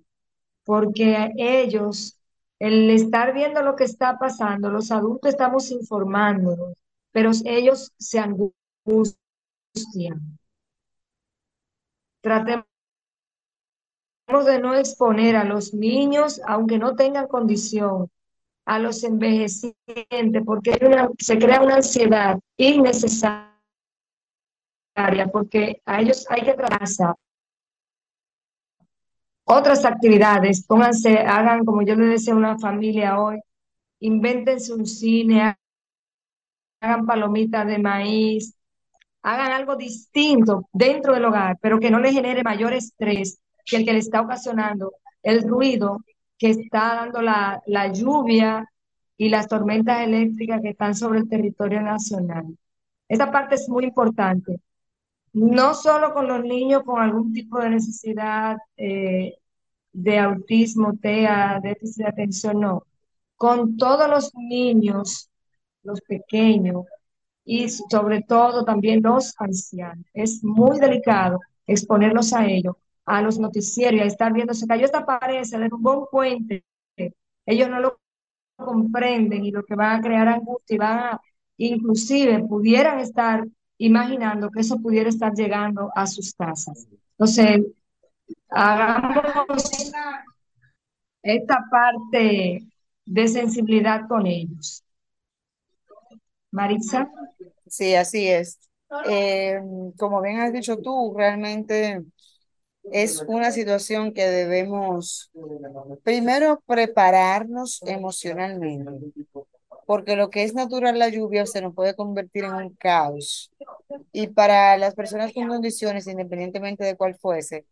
[0.63, 2.21] porque ellos,
[2.59, 6.75] el estar viendo lo que está pasando, los adultos estamos informándonos,
[7.11, 8.55] pero ellos se angustian.
[12.21, 12.67] Tratemos
[14.45, 18.11] de no exponer a los niños, aunque no tengan condición,
[18.71, 20.79] a los envejecientes, porque
[21.19, 23.51] se crea una ansiedad innecesaria,
[25.33, 27.17] porque a ellos hay que tratar
[29.43, 33.41] otras actividades, pónganse, hagan como yo le decía una familia hoy,
[33.99, 35.57] invéntense un cine,
[36.81, 38.55] hagan palomitas de maíz,
[39.23, 43.85] hagan algo distinto dentro del hogar, pero que no le genere mayor estrés que el
[43.85, 44.93] que le está ocasionando
[45.25, 45.99] el ruido
[46.41, 48.67] que está dando la, la lluvia
[49.19, 52.47] y las tormentas eléctricas que están sobre el territorio nacional.
[53.07, 54.59] Esa parte es muy importante.
[55.35, 59.35] No solo con los niños con algún tipo de necesidad eh,
[59.93, 62.85] de autismo, TEA, déficit de atención, no.
[63.37, 65.31] Con todos los niños,
[65.83, 66.87] los pequeños
[67.45, 70.07] y sobre todo también los ancianos.
[70.15, 72.77] Es muy delicado exponerlos a ellos,
[73.11, 76.65] a los noticieros a estar viendo, se cayó esta pared, se derrumbó un puente.
[77.45, 77.99] Ellos no lo
[78.57, 81.21] comprenden y lo que va a crear angustia y van a,
[81.57, 83.45] inclusive pudieran estar
[83.79, 86.87] imaginando que eso pudiera estar llegando a sus casas.
[87.13, 87.63] Entonces,
[88.51, 89.65] hagamos
[91.23, 92.67] esta parte
[93.05, 94.85] de sensibilidad con ellos.
[96.53, 97.11] Maritza.
[97.67, 98.59] Sí, así es.
[99.09, 99.61] Eh,
[99.97, 102.05] como bien has dicho tú, realmente
[102.93, 105.31] es una situación que debemos
[106.03, 109.13] primero prepararnos emocionalmente,
[109.87, 113.51] porque lo que es natural la lluvia se nos puede convertir en un caos.
[114.13, 117.67] Y para las personas con condiciones, independientemente de cuál fuese,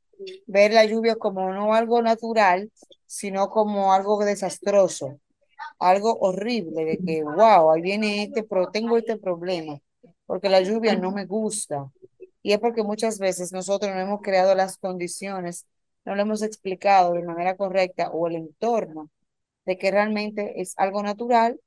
[0.47, 2.71] ver la lluvia como no algo natural,
[3.07, 5.19] sino como algo desastroso,
[5.79, 9.79] algo horrible, de que, wow, ahí viene este, pero tengo este problema,
[10.27, 11.91] porque la lluvia no me gusta.
[12.43, 15.67] Y es porque muchas veces nosotros no hemos creado las condiciones,
[16.05, 19.11] no lo hemos explicado de manera correcta o el entorno
[19.67, 21.61] de que realmente es algo natural,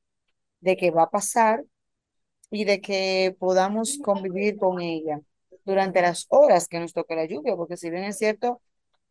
[0.59, 1.63] de que va a pasar
[2.49, 5.21] y de que podamos convivir con ella
[5.65, 8.61] durante las horas que nos toque la lluvia, porque si bien es cierto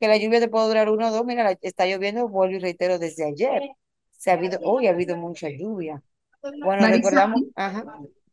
[0.01, 2.99] que la lluvia te puede durar uno o dos, mira, está lloviendo, vuelvo y reitero,
[2.99, 3.63] desde ayer.
[4.11, 6.03] Se ha habido, hoy ha habido mucha lluvia.
[6.43, 7.43] Bueno, recordamos,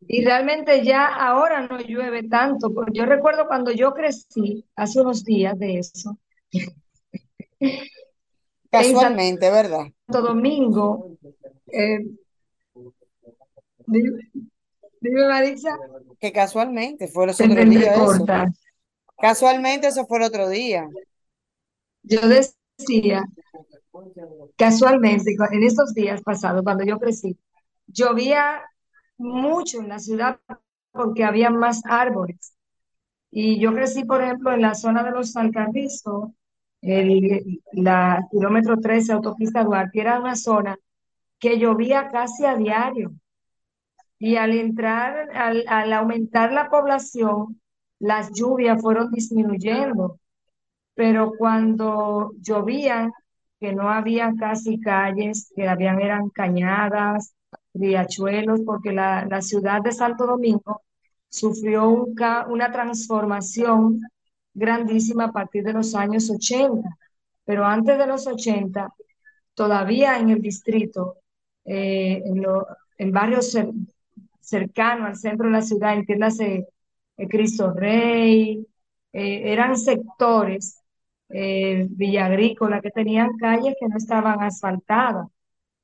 [0.02, 2.72] Y realmente ya ahora no llueve tanto.
[2.93, 6.18] Yo recuerdo cuando yo crecí, hace unos días de eso.
[8.70, 9.86] Casualmente, ¿verdad?
[10.06, 11.18] Santo Domingo.
[11.68, 12.00] Eh,
[13.88, 15.78] Dime, Marisa.
[16.20, 18.52] Que casualmente fue el otro día.
[19.20, 20.88] Casualmente eso fue el otro día.
[22.04, 23.24] Yo decía,
[24.56, 27.38] casualmente, en estos días pasados, cuando yo crecí,
[27.88, 28.62] llovía
[29.18, 30.39] mucho en la ciudad
[30.91, 32.53] porque había más árboles.
[33.32, 36.32] Y yo crecí, por ejemplo, en la zona de los Alcarrizos,
[36.82, 40.78] el, la kilómetro 13, autopista Duarte, era una zona
[41.39, 43.13] que llovía casi a diario.
[44.20, 47.61] Y al entrar, al, aumentar la población,
[47.99, 50.20] las lluvias fueron disminuyendo.
[50.95, 53.11] Pero cuando llovían,
[53.59, 57.34] que no había casi calles, que habían eran cañadas,
[57.80, 60.82] riachuelos, porque la, la ciudad de Santo Domingo
[61.30, 61.90] sufrió
[62.50, 64.02] una transformación
[64.54, 66.90] grandísima a partir de los años 80.
[67.46, 68.94] Pero antes de los 80,
[69.56, 71.18] todavía en el distrito,
[71.66, 72.44] eh, en,
[72.98, 73.56] en barrios
[74.40, 76.68] cercano al centro de la ciudad, entiéndase
[77.18, 78.66] eh, Cristo Rey,
[79.14, 80.82] eh, eran sectores
[81.30, 82.30] eh, Villa
[82.82, 85.28] que tenían calles que no estaban asfaltadas.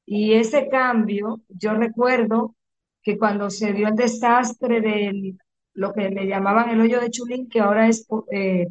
[0.06, 2.56] Y ese cambio, yo recuerdo
[3.02, 5.36] que cuando se dio el desastre de
[5.74, 8.68] lo que le llamaban el hoyo de Chulín, que ahora es eh,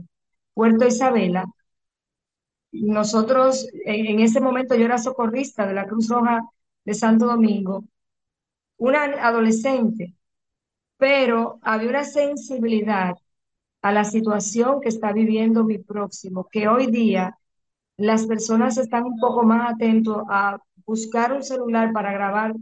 [0.55, 1.47] Puerto Isabela,
[2.73, 6.41] nosotros en ese momento yo era socorrista de la Cruz Roja
[6.85, 7.85] de Santo Domingo
[8.79, 10.15] una adolescente,
[10.97, 13.15] pero había una sensibilidad
[13.83, 17.39] a la situación que está viviendo mi próximo, que hoy día
[17.97, 22.55] las personas están un poco más atentos a buscar un celular para grabar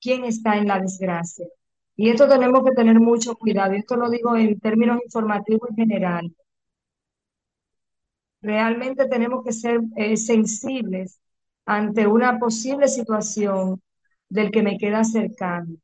[0.00, 1.46] quién está en la desgracia.
[1.96, 6.34] Y esto tenemos que tener mucho cuidado, esto lo digo en términos informativos en general.
[8.40, 11.20] Realmente tenemos que ser eh, sensibles
[11.64, 13.80] ante una posible situación
[14.28, 15.76] del que me queda cercano.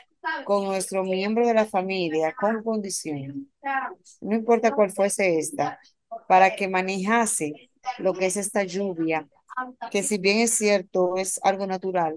[0.46, 3.52] con nuestro miembro de la familia con condición,
[4.20, 5.80] no importa cuál fuese esta,
[6.28, 7.54] para que manejase
[8.00, 9.28] lo que es esta lluvia,
[9.92, 12.16] que si bien es cierto, es algo natural,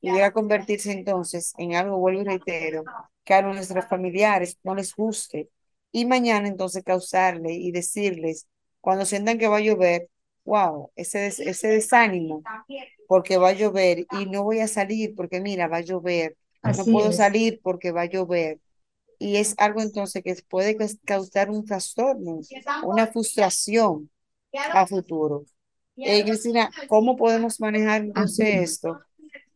[0.00, 2.84] pudiera convertirse entonces en algo, vuelvo y reitero,
[3.22, 5.50] que a nuestros familiares no les guste.
[5.92, 8.46] Y mañana entonces causarle y decirles,
[8.80, 10.08] cuando sientan que va a llover,
[10.44, 12.42] wow, ese, des- ese desánimo,
[13.06, 16.72] porque va a llover y no voy a salir porque mira, va a llover, no
[16.72, 17.16] Así puedo es.
[17.16, 18.60] salir porque va a llover.
[19.18, 22.40] Y es algo entonces que puede caus- causar un trastorno,
[22.80, 24.10] una frustración
[24.72, 25.44] a futuro.
[26.02, 28.72] Eh, Cristina, ¿cómo podemos manejar entonces es.
[28.72, 29.00] esto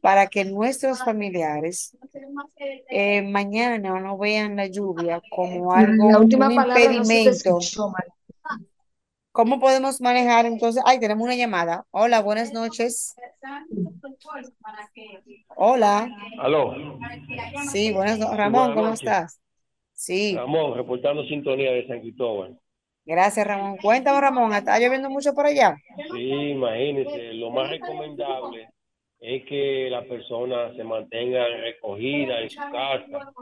[0.03, 1.97] para que nuestros familiares
[2.91, 7.61] eh, mañana no vean la lluvia como La algo, un última se te impedimento?
[9.31, 10.83] ¿Cómo podemos manejar entonces?
[10.85, 11.87] Ay, tenemos una llamada.
[11.93, 13.15] Hola, buenas noches.
[15.57, 16.11] Hola.
[16.39, 16.75] Aló,
[17.71, 18.37] Sí, buenas noches.
[18.37, 19.03] Ramón, buenas ¿cómo noches.
[19.05, 19.41] estás?
[19.95, 22.59] Sí, Ramón, reportando sintonía de San Cristóbal.
[23.07, 23.77] gracias, Ramón.
[23.77, 25.77] Cuéntame, Ramón, ¿está lloviendo mucho por allá?
[26.13, 28.69] Sí, imagínense, lo más recomendable
[29.25, 33.33] es que la persona se mantenga recogida en su casa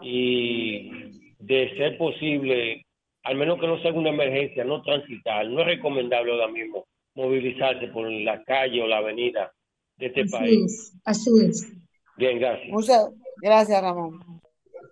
[0.00, 0.90] y
[1.38, 2.86] de ser posible,
[3.24, 5.46] al menos que no sea una emergencia, no transitar.
[5.46, 9.52] No es recomendable ahora mismo movilizarse por la calle o la avenida
[9.98, 10.64] de este Así país.
[10.64, 11.72] es, así es.
[12.16, 12.68] Bien, gracias.
[12.70, 13.10] Muchas
[13.42, 14.40] gracias, Ramón.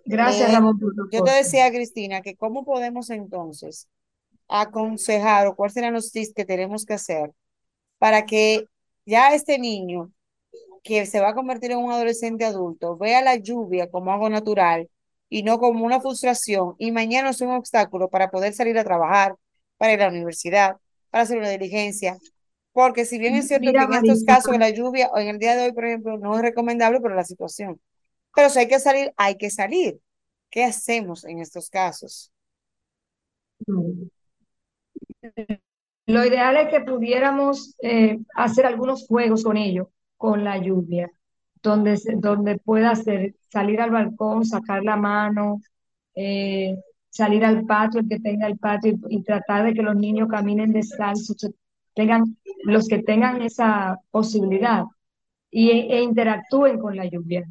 [0.05, 3.89] Gracias, Eh, Ramón, por tu yo te decía, Cristina, que cómo podemos entonces
[4.47, 7.31] aconsejar o cuáles serán los tips que tenemos que hacer
[7.97, 8.65] para que
[9.05, 10.11] ya este niño
[10.87, 14.89] que se va a convertir en un adolescente adulto vea la lluvia como algo natural
[15.29, 19.35] y no como una frustración y mañana es un obstáculo para poder salir a trabajar,
[19.77, 20.77] para ir a la universidad,
[21.09, 22.17] para hacer una diligencia.
[22.71, 25.39] Porque si bien es cierto que en estos casos de la lluvia o en el
[25.39, 27.81] día de hoy, por ejemplo, no es recomendable por la situación,
[28.33, 29.99] pero si hay que salir, hay que salir.
[30.49, 32.31] ¿Qué hacemos en estos casos?
[36.05, 41.11] lo ideal es que pudiéramos eh, hacer algunos juegos con ellos, con la lluvia,
[41.63, 45.61] donde, donde pueda ser, salir al balcón, sacar la mano,
[46.15, 46.77] eh,
[47.09, 50.29] salir al patio, el que tenga el patio, y, y tratar de que los niños
[50.29, 51.37] caminen descalzos,
[51.95, 54.85] tengan, los que tengan esa posibilidad,
[55.51, 57.45] y, e interactúen con la lluvia.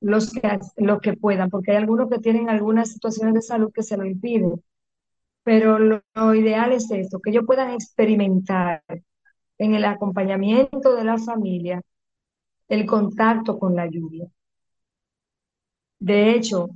[0.00, 3.82] los que, los que puedan, porque hay algunos que tienen algunas situaciones de salud que
[3.82, 4.62] se lo impiden.
[5.44, 8.84] Pero lo, lo ideal es esto, que ellos puedan experimentar
[9.58, 11.82] en el acompañamiento de la familia
[12.68, 14.26] el contacto con la lluvia.
[15.98, 16.68] De hecho,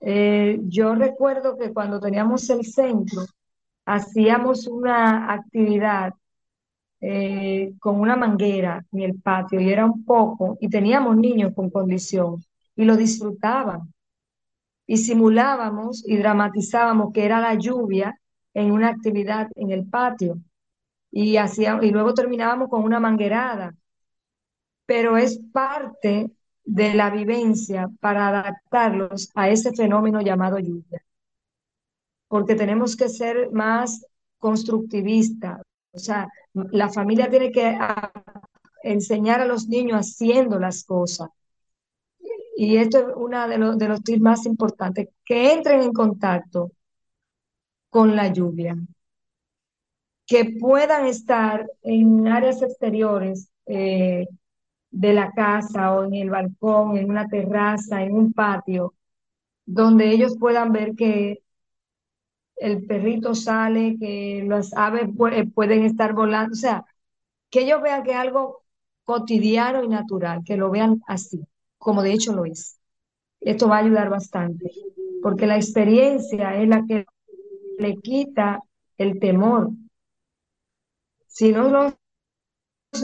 [0.00, 3.22] eh, yo recuerdo que cuando teníamos el centro,
[3.86, 6.14] hacíamos una actividad
[7.00, 11.70] eh, con una manguera en el patio y era un poco, y teníamos niños con
[11.70, 12.44] condición
[12.76, 13.92] y lo disfrutaban.
[14.86, 18.18] y simulábamos y dramatizábamos que era la lluvia
[18.54, 20.38] en una actividad en el patio
[21.10, 23.74] y hacía, y luego terminábamos con una manguerada,
[24.86, 26.30] pero es parte
[26.64, 31.02] de la vivencia para adaptarlos a ese fenómeno llamado lluvia,
[32.28, 34.04] porque tenemos que ser más
[34.38, 35.60] constructivistas,
[35.92, 37.78] o sea, la familia tiene que
[38.82, 41.30] enseñar a los niños haciendo las cosas.
[42.56, 46.72] Y esto es uno de los, de los tips más importantes, que entren en contacto
[47.90, 48.76] con la lluvia,
[50.26, 54.26] que puedan estar en áreas exteriores eh,
[54.90, 58.94] de la casa o en el balcón, en una terraza, en un patio,
[59.66, 61.42] donde ellos puedan ver que
[62.56, 66.84] el perrito sale, que las aves eh, pueden estar volando, o sea,
[67.50, 68.62] que ellos vean que es algo
[69.04, 71.40] cotidiano y natural, que lo vean así,
[71.78, 72.78] como de hecho lo es.
[73.40, 74.70] Esto va a ayudar bastante,
[75.22, 77.06] porque la experiencia es la que
[77.78, 78.60] le quita
[78.98, 79.70] el temor.
[81.36, 81.92] Si no los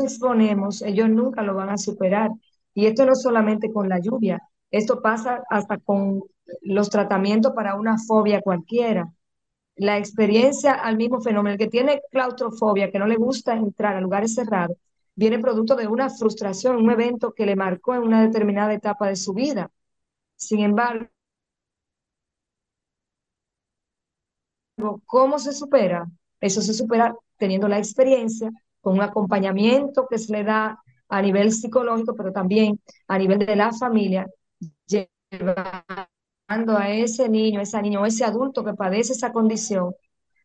[0.03, 2.31] exponemos, ellos nunca lo van a superar.
[2.73, 6.23] Y esto no solamente con la lluvia, esto pasa hasta con
[6.63, 9.13] los tratamientos para una fobia cualquiera.
[9.77, 14.01] La experiencia al mismo fenómeno, el que tiene claustrofobia, que no le gusta entrar a
[14.01, 14.79] lugares cerrados,
[15.15, 19.17] viene producto de una frustración, un evento que le marcó en una determinada etapa de
[19.17, 19.71] su vida.
[20.37, 21.11] Sin embargo,
[25.05, 26.07] ¿cómo se supera?
[26.41, 31.51] Eso se supera teniendo la experiencia, con un acompañamiento que se le da a nivel
[31.51, 34.29] psicológico, pero también a nivel de la familia,
[34.87, 39.93] llevando a ese niño, a esa niña o ese adulto que padece esa condición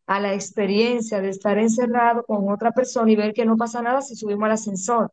[0.07, 4.01] a la experiencia de estar encerrado con otra persona y ver que no pasa nada
[4.01, 5.11] si subimos al ascensor.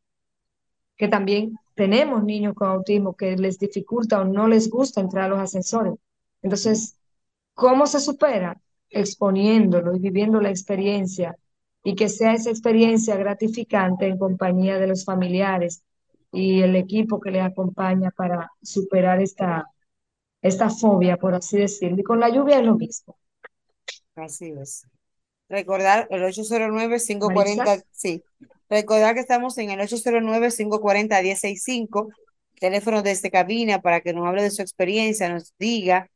[0.97, 5.28] Que también tenemos niños con autismo que les dificulta o no les gusta entrar a
[5.28, 5.93] los ascensores.
[6.41, 6.97] Entonces,
[7.53, 8.59] ¿cómo se supera?
[8.89, 11.37] Exponiéndolo y viviendo la experiencia
[11.85, 15.85] y que sea esa experiencia gratificante en compañía de los familiares
[16.32, 19.66] y el equipo que le acompaña para superar esta,
[20.41, 22.01] esta fobia, por así decirlo.
[22.01, 23.18] Y con la lluvia es lo mismo.
[24.16, 24.87] Así es.
[25.49, 28.22] Recordar el 809-540, sí.
[28.70, 32.09] Recordar que estamos en el 809-540-1065,
[32.59, 36.09] teléfono desde cabina para que nos hable de su experiencia, nos diga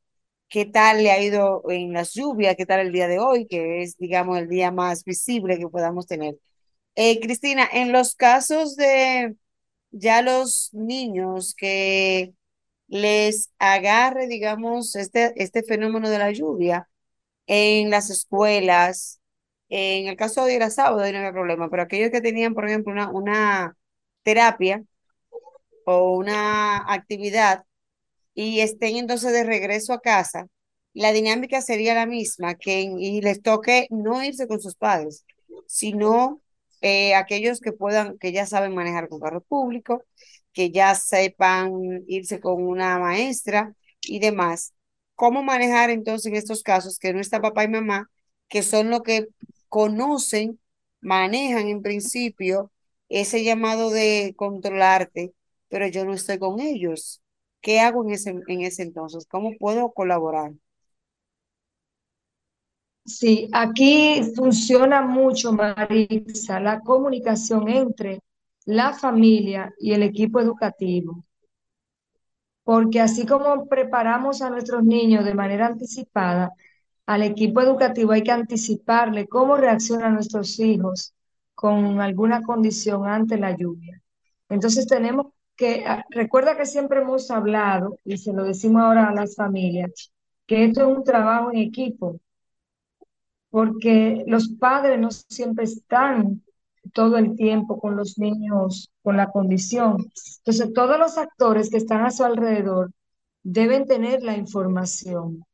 [0.48, 3.82] qué tal le ha ido en las lluvias, qué tal el día de hoy, que
[3.82, 6.36] es, digamos, el día más visible que podamos tener.
[6.96, 9.36] Eh, Cristina, en los casos de
[9.90, 12.34] ya los niños que
[12.88, 16.88] les agarre, digamos, este, este fenómeno de la lluvia
[17.46, 19.20] en las escuelas,
[19.68, 22.66] en el caso de ir a sábado no había problema, pero aquellos que tenían, por
[22.68, 23.76] ejemplo, una, una
[24.22, 24.84] terapia
[25.84, 27.64] o una actividad
[28.40, 30.46] y estén entonces de regreso a casa,
[30.94, 35.24] la dinámica sería la misma, que y les toque no irse con sus padres,
[35.66, 36.40] sino
[36.80, 40.04] eh, aquellos que puedan, que ya saben manejar con carro público,
[40.52, 41.72] que ya sepan
[42.06, 44.72] irse con una maestra y demás.
[45.16, 48.08] ¿Cómo manejar entonces en estos casos que no está papá y mamá,
[48.48, 49.26] que son los que
[49.68, 50.60] conocen,
[51.00, 52.70] manejan en principio
[53.08, 55.32] ese llamado de controlarte,
[55.68, 57.20] pero yo no estoy con ellos?
[57.60, 59.26] ¿Qué hago en ese, en ese entonces?
[59.28, 60.52] ¿Cómo puedo colaborar?
[63.04, 68.20] Sí, aquí funciona mucho, Marisa, la comunicación entre
[68.66, 71.24] la familia y el equipo educativo.
[72.64, 76.52] Porque así como preparamos a nuestros niños de manera anticipada,
[77.06, 81.14] al equipo educativo hay que anticiparle cómo reaccionan nuestros hijos
[81.54, 84.02] con alguna condición ante la lluvia.
[84.50, 85.28] Entonces tenemos
[85.58, 90.12] que, ah, recuerda que siempre hemos hablado, y se lo decimos ahora a las familias,
[90.46, 92.20] que esto es un trabajo en equipo,
[93.50, 96.42] porque los padres no siempre están
[96.92, 99.96] todo el tiempo con los niños con la condición.
[100.38, 102.90] Entonces, todos los actores que están a su alrededor
[103.42, 105.44] deben tener la información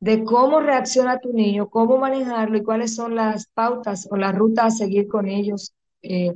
[0.00, 4.74] de cómo reacciona tu niño, cómo manejarlo y cuáles son las pautas o las rutas
[4.74, 6.34] a seguir con ellos eh,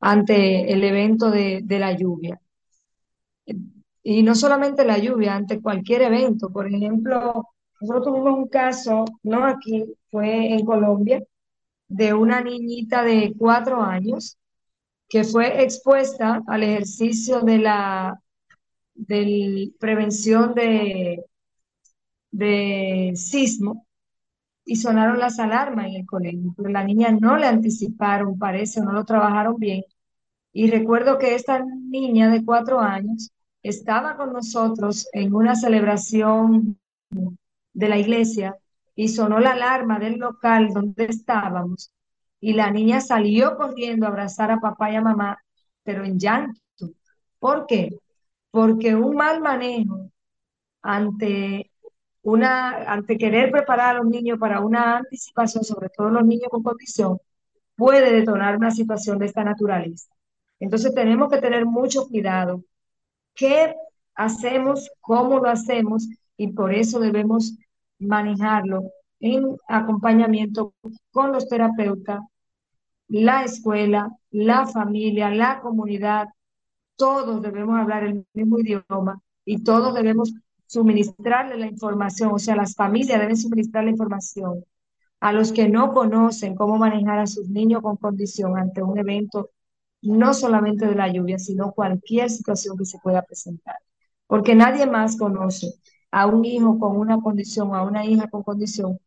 [0.00, 2.40] ante el evento de, de la lluvia.
[4.02, 6.50] Y no solamente la lluvia, ante cualquier evento.
[6.50, 7.44] Por ejemplo,
[7.80, 11.22] nosotros tuvimos un caso, no aquí, fue en Colombia,
[11.88, 14.38] de una niñita de cuatro años
[15.08, 18.20] que fue expuesta al ejercicio de la
[18.94, 21.24] de prevención de,
[22.30, 23.86] de sismo
[24.64, 28.92] y sonaron las alarmas en el colegio, pero la niña no le anticiparon, parece, no
[28.92, 29.82] lo trabajaron bien.
[30.52, 33.30] Y recuerdo que esta niña de cuatro años
[33.62, 36.78] estaba con nosotros en una celebración
[37.72, 38.56] de la iglesia
[38.94, 41.92] y sonó la alarma del local donde estábamos
[42.40, 45.38] y la niña salió corriendo a abrazar a papá y a mamá,
[45.82, 46.60] pero en llanto.
[47.38, 47.90] ¿Por qué?
[48.50, 50.10] Porque un mal manejo
[50.82, 51.70] ante
[52.22, 56.62] una, ante querer preparar a los niños para una anticipación, sobre todo los niños con
[56.62, 57.18] condición,
[57.76, 60.10] puede detonar una situación de esta naturaleza.
[60.60, 62.62] Entonces tenemos que tener mucho cuidado.
[63.34, 63.74] ¿Qué
[64.14, 64.90] hacemos?
[65.00, 66.08] ¿Cómo lo hacemos?
[66.36, 67.56] Y por eso debemos
[67.98, 68.84] manejarlo
[69.20, 70.74] en acompañamiento
[71.10, 72.20] con los terapeutas,
[73.08, 76.28] la escuela, la familia, la comunidad.
[76.96, 80.32] Todos debemos hablar el mismo idioma y todos debemos
[80.66, 84.64] suministrarle la información, o sea, las familias deben suministrar la información
[85.18, 89.50] a los que no conocen cómo manejar a sus niños con condición ante un evento,
[90.02, 93.76] no solamente de la lluvia, sino cualquier situación que se pueda presentar.
[94.26, 95.74] Porque nadie más conoce
[96.10, 98.98] a un hijo con una condición a una hija con condición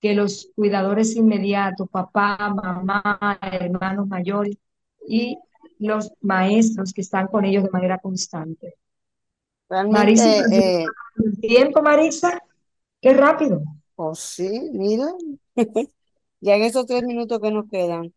[0.00, 4.56] que los cuidadores inmediatos, papá, mamá, hermanos mayores
[5.06, 5.38] y
[5.78, 8.76] los maestros que están con ellos de manera constante.
[9.68, 10.84] Marisa, eh,
[11.40, 12.42] tiempo, Marisa,
[13.00, 13.62] qué rápido.
[13.94, 15.06] Oh, sí, mira,
[16.40, 18.12] ya en esos tres minutos que nos quedan,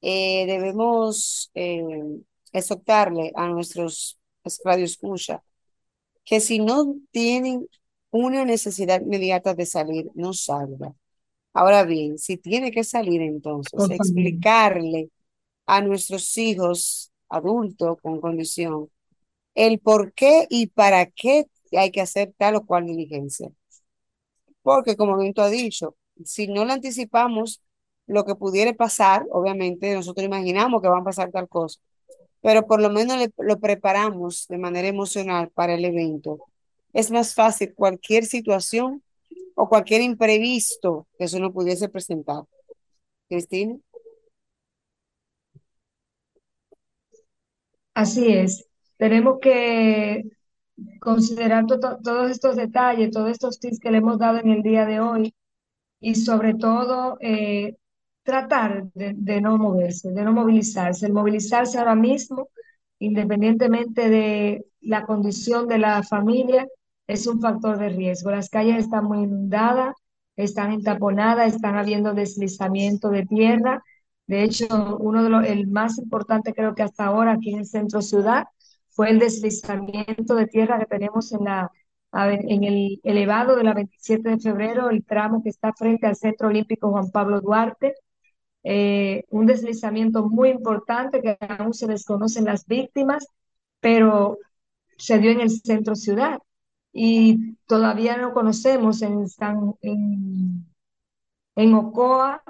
[0.00, 1.82] eh, debemos eh,
[2.52, 5.42] exhortarle a nuestros escucha
[6.24, 7.68] que si no tienen
[8.10, 10.94] una necesidad inmediata de salir, no salga.
[11.52, 15.10] Ahora bien, si tiene que salir entonces, Por explicarle
[15.66, 18.88] a nuestros hijos adultos con condición
[19.54, 23.50] el por qué y para qué hay que hacer tal o cual diligencia.
[24.62, 27.62] Porque como bien tú has dicho, si no le anticipamos
[28.10, 31.80] lo que pudiera pasar, obviamente nosotros imaginamos que va a pasar tal cosa,
[32.42, 36.38] pero por lo menos lo preparamos de manera emocional para el evento.
[36.92, 39.02] Es más fácil cualquier situación
[39.54, 42.44] o cualquier imprevisto que eso no pudiese presentar.
[43.28, 43.76] Cristina.
[47.94, 48.66] Así es.
[48.96, 50.24] Tenemos que
[51.00, 54.62] considerar to- to- todos estos detalles, todos estos tips que le hemos dado en el
[54.62, 55.34] día de hoy
[56.00, 57.76] y sobre todo eh,
[58.22, 61.06] tratar de, no moverse, de no movilizarse.
[61.06, 62.48] El movilizarse ahora mismo,
[62.98, 66.66] independientemente de la condición de la familia,
[67.06, 68.30] es un factor de riesgo.
[68.30, 69.94] Las calles están muy inundadas,
[70.36, 73.82] están entaponadas, están habiendo deslizamiento de tierra.
[74.26, 74.66] De hecho,
[75.00, 78.44] uno de los, el más importante creo que hasta ahora aquí en el centro ciudad
[78.90, 81.70] fue el deslizamiento de tierra que tenemos en la
[82.12, 86.48] en el elevado de la 27 de febrero, el tramo que está frente al Centro
[86.48, 87.94] Olímpico Juan Pablo Duarte,
[88.64, 93.26] eh, un deslizamiento muy importante que aún se desconocen las víctimas,
[93.80, 94.38] pero
[94.98, 96.38] se dio en el centro ciudad
[96.92, 100.66] y todavía no conocemos en, San, en,
[101.56, 102.42] en Ocoa,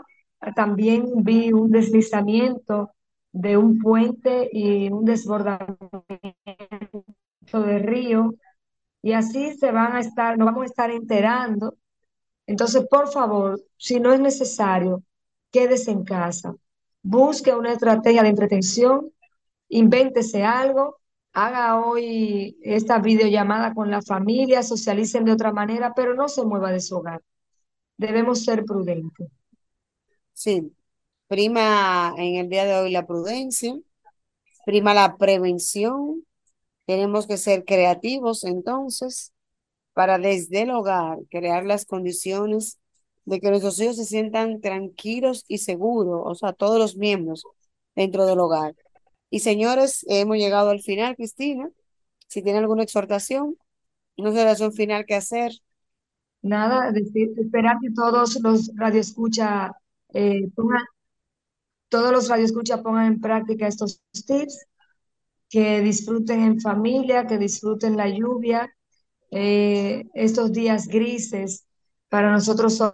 [0.57, 2.91] también vi un deslizamiento
[3.33, 6.05] de un puente y un desbordamiento
[7.53, 8.35] de río
[9.03, 11.77] y así se van a estar, nos vamos a estar enterando.
[12.47, 15.03] Entonces, por favor, si no es necesario,
[15.51, 16.55] quédese en casa,
[17.03, 19.13] busque una estrategia de entretención,
[19.69, 20.99] invéntese algo,
[21.33, 26.73] haga hoy esta videollamada con la familia, socialicen de otra manera, pero no se mueva
[26.73, 27.23] de su hogar.
[27.97, 29.29] Debemos ser prudentes.
[30.33, 30.73] Sí,
[31.29, 33.75] prima en el día de hoy la prudencia,
[34.65, 36.25] prima la prevención.
[36.87, 39.33] Tenemos que ser creativos entonces
[39.93, 42.80] para desde el hogar crear las condiciones
[43.31, 47.45] de que nuestros hijos se sientan tranquilos y seguros, o sea, todos los miembros
[47.95, 48.75] dentro del hogar.
[49.31, 51.71] Y señores, hemos llegado al final, Cristina.
[52.27, 53.57] Si tiene alguna exhortación,
[54.17, 55.53] una exhortación final que hacer.
[56.43, 59.73] Nada, decir, esperar que todos los radioescucha
[60.13, 60.85] eh, pongan,
[61.89, 64.67] todos los radioescucha pongan en práctica estos tips,
[65.49, 68.75] que disfruten en familia, que disfruten la lluvia,
[69.31, 71.67] eh, estos días grises
[72.09, 72.93] para nosotros son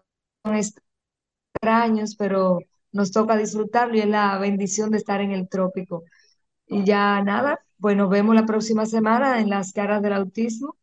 [0.55, 2.61] extraños, pero
[2.93, 6.05] nos toca disfrutarlo y es la bendición de estar en el trópico.
[6.67, 10.77] Y ya nada, nos vemos la próxima semana en las caras del autismo.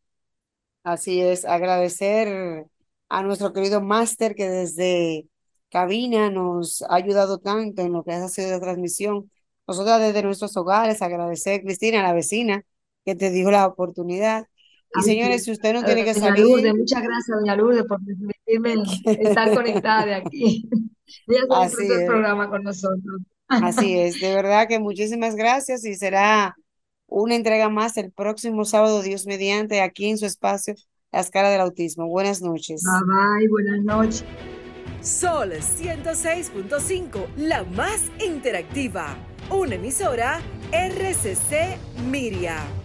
[0.82, 2.66] Así es, agradecer
[3.08, 5.26] a nuestro querido máster que desde
[5.70, 9.30] cabina nos ha ayudado tanto en lo que ha sido la transmisión.
[9.66, 12.64] Nosotros desde nuestros hogares, agradecer, Cristina, a la vecina,
[13.04, 14.46] que te dio la oportunidad.
[14.96, 17.84] Y señores, si usted no A tiene que Doña Lourdes, salir, muchas gracias, doña Lourdes,
[17.84, 18.74] por permitirme
[19.04, 20.68] estar conectada de aquí.
[21.26, 23.22] Ella se el programa con nosotros.
[23.48, 24.20] así es.
[24.20, 26.56] De verdad que muchísimas gracias y será
[27.06, 30.74] una entrega más el próximo sábado, Dios mediante, aquí en su espacio,
[31.12, 32.08] Las Caras del Autismo.
[32.08, 32.82] Buenas noches.
[32.82, 34.24] Bye bye, buenas noches.
[35.00, 39.16] Sol 106.5, la más interactiva.
[39.50, 40.40] Una emisora
[40.72, 41.76] RCC
[42.10, 42.83] Miria.